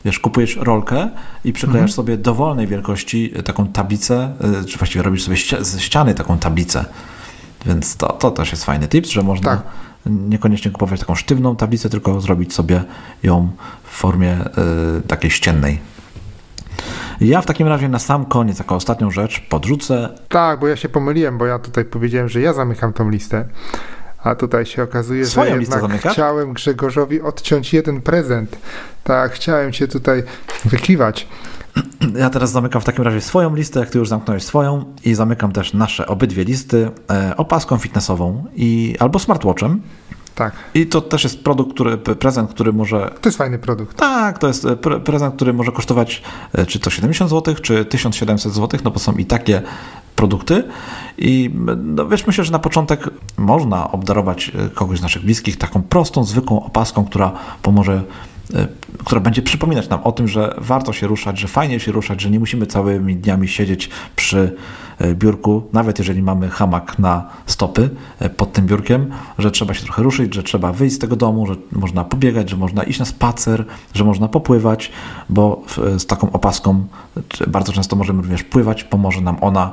[0.06, 1.10] wiesz, kupujesz rolkę
[1.44, 6.14] i przyklejasz sobie dowolnej wielkości e, taką tablicę, e, czy właściwie robisz sobie ze ściany
[6.16, 6.86] taką tablicę.
[7.66, 9.64] Więc to, to też jest fajny tips, że można Tak.
[10.06, 12.84] niekoniecznie kupować taką sztywną tablicę, tylko zrobić sobie
[13.24, 13.50] ją
[13.84, 14.48] w formie e,
[15.08, 15.80] takiej ściennej.
[17.22, 20.90] Ja w takim razie na sam koniec, jako ostatnią rzecz, podrzucę Tak, bo ja się
[20.90, 23.46] pomyliłem, bo ja tutaj powiedziałem, że ja zamykam tą listę.
[24.24, 28.58] A tutaj się okazuje, Swoją że jednak chciałem Grzegorzowi odciąć jeden prezent.
[29.04, 30.24] Tak, chciałem cię tutaj
[30.66, 31.28] wykiwać.
[32.16, 35.52] Ja teraz zamykam w takim razie swoją listę, jak ty już zamknąłeś swoją i zamykam
[35.52, 39.82] też nasze obydwie listy e, opaską fitnessową i albo smartwatchem.
[40.36, 43.12] Tak, I to też jest produkt, który, prezent, który może.
[43.22, 43.98] to jest fajny produkt.
[43.98, 47.86] Tak, to jest e, pre, prezent, który może kosztować e, czy to 70 zł, czy
[47.86, 49.62] 1700 zł, no bo są i takie
[50.16, 50.64] produkty.
[51.18, 55.82] I no wiesz, myślę, że na początek można obdarować e, kogoś z naszych bliskich taką
[55.82, 57.32] prostą, zwykłą opaską, która
[57.62, 58.04] pomoże
[58.54, 58.68] e,
[59.06, 62.30] która będzie przypominać nam o tym, że warto się ruszać, że fajnie się ruszać, że
[62.30, 64.56] nie musimy całymi dniami siedzieć przy
[65.14, 67.90] biurku, nawet jeżeli mamy hamak na stopy
[68.38, 71.56] pod tym biurkiem, że trzeba się trochę ruszyć, że trzeba wyjść z tego domu, że
[71.72, 74.92] można pobiegać, że można iść na spacer, że można popływać,
[75.30, 75.62] bo
[75.98, 76.88] z taką opaską
[77.48, 79.72] bardzo często możemy również pływać, pomoże nam ona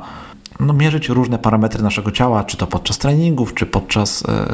[0.61, 4.47] no, mierzyć różne parametry naszego ciała, czy to podczas treningów, czy podczas e,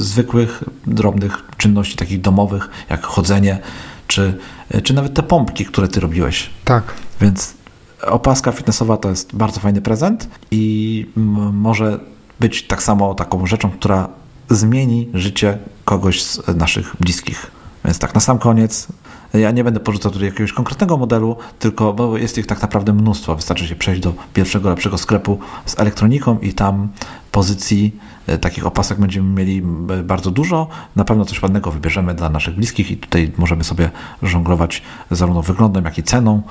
[0.00, 3.58] zwykłych, drobnych czynności takich domowych, jak chodzenie,
[4.06, 4.38] czy,
[4.70, 6.50] e, czy nawet te pompki, które ty robiłeś.
[6.64, 6.84] Tak.
[7.20, 7.54] Więc
[8.02, 11.06] opaska fitnessowa to jest bardzo fajny prezent i
[11.52, 12.00] może
[12.40, 14.08] być tak samo taką rzeczą, która
[14.50, 17.50] zmieni życie kogoś z naszych bliskich.
[17.84, 18.88] Więc tak na sam koniec
[19.34, 23.36] ja nie będę porzucał tutaj jakiegoś konkretnego modelu, tylko bo jest ich tak naprawdę mnóstwo.
[23.36, 26.88] Wystarczy się przejść do pierwszego lepszego sklepu z elektroniką i tam
[27.32, 29.62] pozycji e, takich opasek będziemy mieli
[30.04, 30.68] bardzo dużo.
[30.96, 33.90] Na pewno coś ładnego wybierzemy dla naszych bliskich i tutaj możemy sobie
[34.22, 36.42] żonglować zarówno wyglądem, jak i ceną.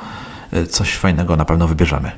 [0.51, 2.11] E, coś fajnego na pewno wybierzemy.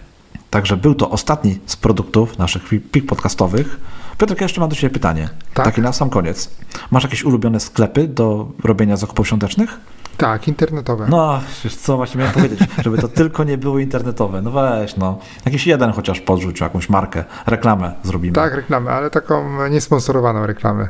[0.49, 3.79] Także był to ostatni z produktów naszych pik podcastowych.
[4.17, 5.29] Piotr, ja jeszcze mam do Ciebie pytanie.
[5.53, 5.65] Tak?
[5.65, 6.49] Takie na sam koniec.
[6.91, 9.79] Masz jakieś ulubione sklepy do robienia zakupów świątecznych?
[10.21, 11.07] Tak, internetowe.
[11.09, 14.41] No, wiesz co, właśnie miałem powiedzieć, żeby to tylko nie było internetowe.
[14.41, 15.19] No weź, no.
[15.45, 18.33] Jakiś jeden chociaż podrzucił, jakąś markę, reklamę zrobimy.
[18.33, 20.87] Tak, reklamę, ale taką niesponsorowaną reklamę.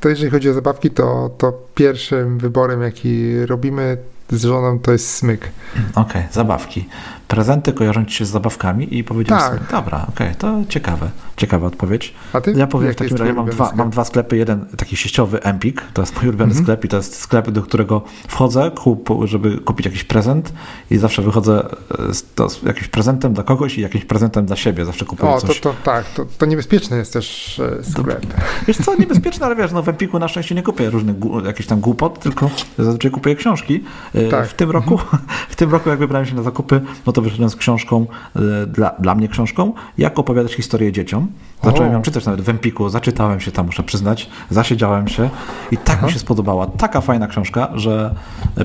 [0.00, 3.96] To jeżeli chodzi o zabawki, to, to pierwszym wyborem, jaki robimy
[4.30, 5.50] z żoną, to jest smyk.
[5.94, 6.88] Okej, okay, zabawki
[7.34, 9.48] prezenty kojarzą ci się z zabawkami i powiedział tak.
[9.48, 12.14] sobie, dobra, okej, okay, to ciekawe, ciekawa odpowiedź.
[12.56, 16.02] Ja powiem w takim razie, mam dwa, mam dwa sklepy, jeden taki sieciowy Empik, to
[16.02, 16.64] jest mój ulubiony mhm.
[16.64, 20.52] sklep i to jest sklep, do którego wchodzę, kup, żeby kupić jakiś prezent
[20.90, 21.68] i zawsze wychodzę
[22.12, 25.40] z, to, z jakimś prezentem dla kogoś i jakimś prezentem dla siebie, zawsze kupuję o,
[25.40, 25.60] coś.
[25.60, 28.20] To, to tak, to, to niebezpieczny jest też e, sklep.
[28.20, 28.26] To,
[28.66, 31.80] wiesz co, niebezpieczne, ale wiesz, no w Empiku na szczęście nie kupię różnych jakichś tam
[31.80, 33.84] głupot, tylko zazwyczaj kupuję książki.
[34.14, 34.48] E, tak.
[34.48, 35.22] W tym roku, mhm.
[35.48, 38.06] w tym roku jak wybrałem się na zakupy, no to wyszedłem z książką,
[38.36, 41.28] e, dla, dla mnie książką, jak opowiadać historię dzieciom.
[41.64, 45.30] Zacząłem ją czytać nawet w Empiku, zaczytałem się tam, muszę przyznać, zasiedziałem się
[45.70, 46.06] i tak Aha.
[46.06, 46.66] mi się spodobała.
[46.66, 48.14] Taka fajna książka, że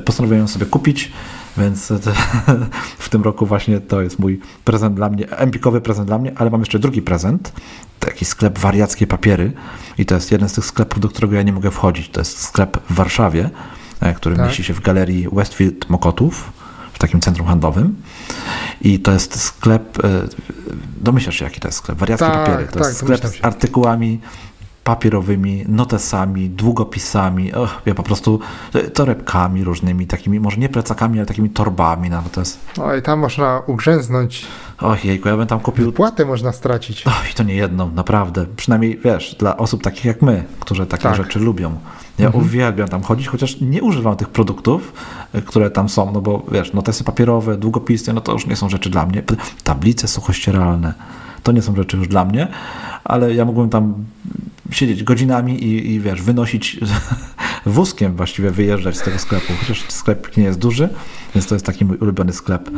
[0.06, 1.12] postanowiłem ją sobie kupić,
[1.58, 1.94] więc
[3.00, 6.50] w tym roku właśnie to jest mój prezent dla mnie, empikowy prezent dla mnie, ale
[6.50, 7.54] mam jeszcze drugi prezent,
[8.00, 9.52] taki sklep Wariackie Papiery
[9.98, 12.10] i to jest jeden z tych sklepów, do którego ja nie mogę wchodzić.
[12.10, 13.50] To jest sklep w Warszawie,
[14.00, 14.46] e, który tak.
[14.46, 16.52] mieści się w galerii Westfield Mokotów
[16.94, 17.96] w takim centrum handlowym.
[18.82, 20.28] I to jest sklep, e,
[21.02, 22.68] domyślasz się jaki to jest sklep, wariackie tak, papiery.
[22.68, 24.20] To tak, jest sklep z artykułami
[24.90, 28.40] papierowymi, notesami, długopisami, och, ja po prostu
[28.74, 32.60] e, torebkami różnymi, takimi, może nie plecakami, ale takimi torbami nawet to jest.
[32.82, 34.46] Oj, tam można ugrzęznąć.
[34.82, 35.92] Och, jejku, ja bym tam kupił...
[35.92, 37.08] Płatę można stracić.
[37.08, 38.46] Och, i to nie jedną, naprawdę.
[38.56, 41.16] Przynajmniej, wiesz, dla osób takich jak my, którzy takie tak.
[41.16, 41.76] rzeczy lubią.
[42.20, 42.46] Ja mhm.
[42.46, 44.94] uwielbiam tam chodzić, chociaż nie używam tych produktów,
[45.34, 48.70] e, które tam są, no bo wiesz, notesy papierowe, długopisy, no to już nie są
[48.70, 49.24] rzeczy dla mnie.
[49.64, 50.94] Tablice suchościeralne,
[51.44, 52.48] to nie są rzeczy już dla mnie,
[53.04, 53.94] ale ja mógłbym tam
[54.72, 56.80] siedzieć godzinami i, i wiesz, wynosić
[57.66, 59.54] wózkiem właściwie, wyjeżdżać z tego sklepu.
[59.60, 60.90] Chociaż sklep nie jest duży,
[61.36, 62.70] więc to jest taki mój ulubiony sklep.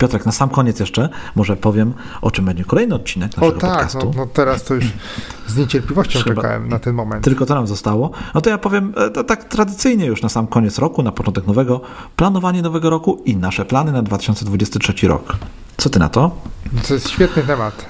[0.00, 3.70] Piotrek, na sam koniec jeszcze może powiem, o czym będzie kolejny odcinek naszego o, tak,
[3.70, 3.98] podcastu.
[3.98, 4.84] No, no teraz to już
[5.46, 7.24] z niecierpliwością Trzeba, czekałem na ten moment.
[7.24, 8.10] Tylko to nam zostało.
[8.34, 11.46] No to ja powiem e, to tak tradycyjnie już na sam koniec roku, na początek
[11.46, 11.80] nowego,
[12.16, 15.36] planowanie nowego roku i nasze plany na 2023 rok.
[15.76, 16.36] Co ty na to?
[16.88, 17.86] To jest świetny temat.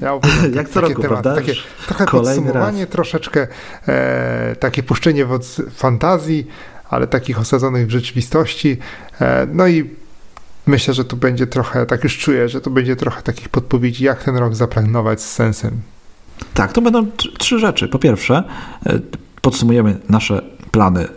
[0.00, 0.12] Ja
[0.54, 1.40] Jak co roku, temat, prawda?
[1.40, 1.54] Takie,
[1.86, 2.92] trochę Kolejny podsumowanie, raz.
[2.92, 3.46] troszeczkę
[3.88, 5.40] e, takie puszczenie w
[5.70, 6.46] fantazji,
[6.90, 8.78] ale takich osadzonych w rzeczywistości.
[9.20, 10.01] E, no i
[10.66, 14.24] myślę, że tu będzie trochę, tak już czuję, że tu będzie trochę takich podpowiedzi, jak
[14.24, 15.80] ten rok zaplanować z sensem.
[16.54, 17.06] Tak, to będą
[17.38, 17.88] trzy rzeczy.
[17.88, 18.44] Po pierwsze,
[18.86, 19.00] e,
[19.40, 21.08] podsumujemy nasze plany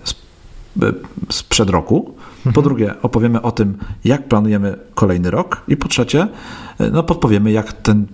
[0.82, 0.91] e,
[1.30, 2.16] sprzed roku.
[2.43, 2.64] Po mhm.
[2.64, 5.62] drugie, opowiemy o tym, jak planujemy kolejny rok.
[5.68, 6.28] I po trzecie,
[6.80, 8.06] e, no, podpowiemy, jak ten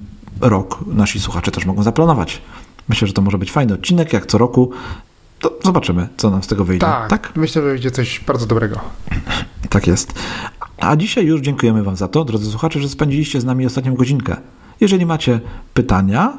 [0.41, 2.41] rok nasi słuchacze też mogą zaplanować.
[2.89, 4.71] Myślę, że to może być fajny odcinek, jak co roku.
[5.39, 6.85] To zobaczymy, co nam z tego wyjdzie.
[6.85, 7.31] Tak, tak?
[7.35, 8.79] myślę, że wyjdzie coś bardzo dobrego.
[9.69, 10.13] Tak jest.
[10.81, 14.35] A dzisiaj już dziękujemy Wam za to, drodzy słuchacze, że spędziliście z nami ostatnią godzinkę.
[14.79, 15.39] Jeżeli macie
[15.73, 16.37] pytania,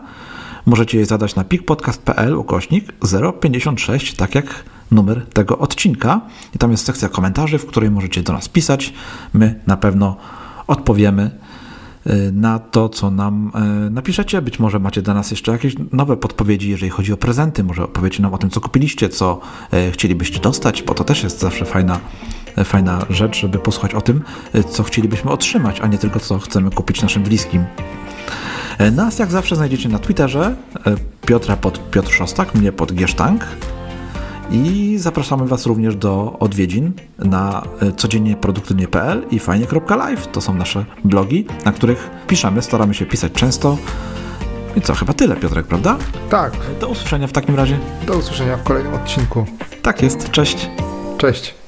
[0.66, 2.92] możecie je zadać na pikpodcast.pl ukośnik
[3.40, 6.20] 056, tak jak numer tego odcinka.
[6.54, 8.92] I tam jest sekcja komentarzy, w której możecie do nas pisać.
[9.32, 10.16] My na pewno
[10.66, 11.30] odpowiemy
[12.32, 13.52] na to, co nam
[13.86, 14.42] y, napiszecie.
[14.42, 17.64] Być może macie dla nas jeszcze jakieś nowe podpowiedzi, jeżeli chodzi o prezenty.
[17.64, 19.40] Może opowiecie nam o tym, co kupiliście, co
[19.74, 22.00] y, chcielibyście dostać, bo to też jest zawsze fajna
[22.64, 24.22] fajna rzecz, żeby posłuchać o tym,
[24.70, 27.64] co chcielibyśmy otrzymać, a nie tylko co chcemy kupić naszym bliskim.
[28.78, 30.94] E, nas jak zawsze znajdziecie na Twitterze, e,
[31.26, 33.46] Piotra pod Piotr Szostak, mnie pod Giesztank
[34.50, 40.26] I zapraszamy Was również do odwiedzin na e, codziennie produktywnie.pl i fajnie.live.
[40.26, 43.78] To są nasze blogi, na których piszemy, staramy się pisać często.
[44.76, 45.96] I co, chyba tyle, Piotrek, prawda?
[46.30, 46.52] Tak.
[46.80, 47.78] Do usłyszenia w takim razie.
[48.06, 49.44] Do usłyszenia w kolejnym odcinku.
[49.82, 50.70] Tak jest, cześć.
[51.18, 51.61] Cześć.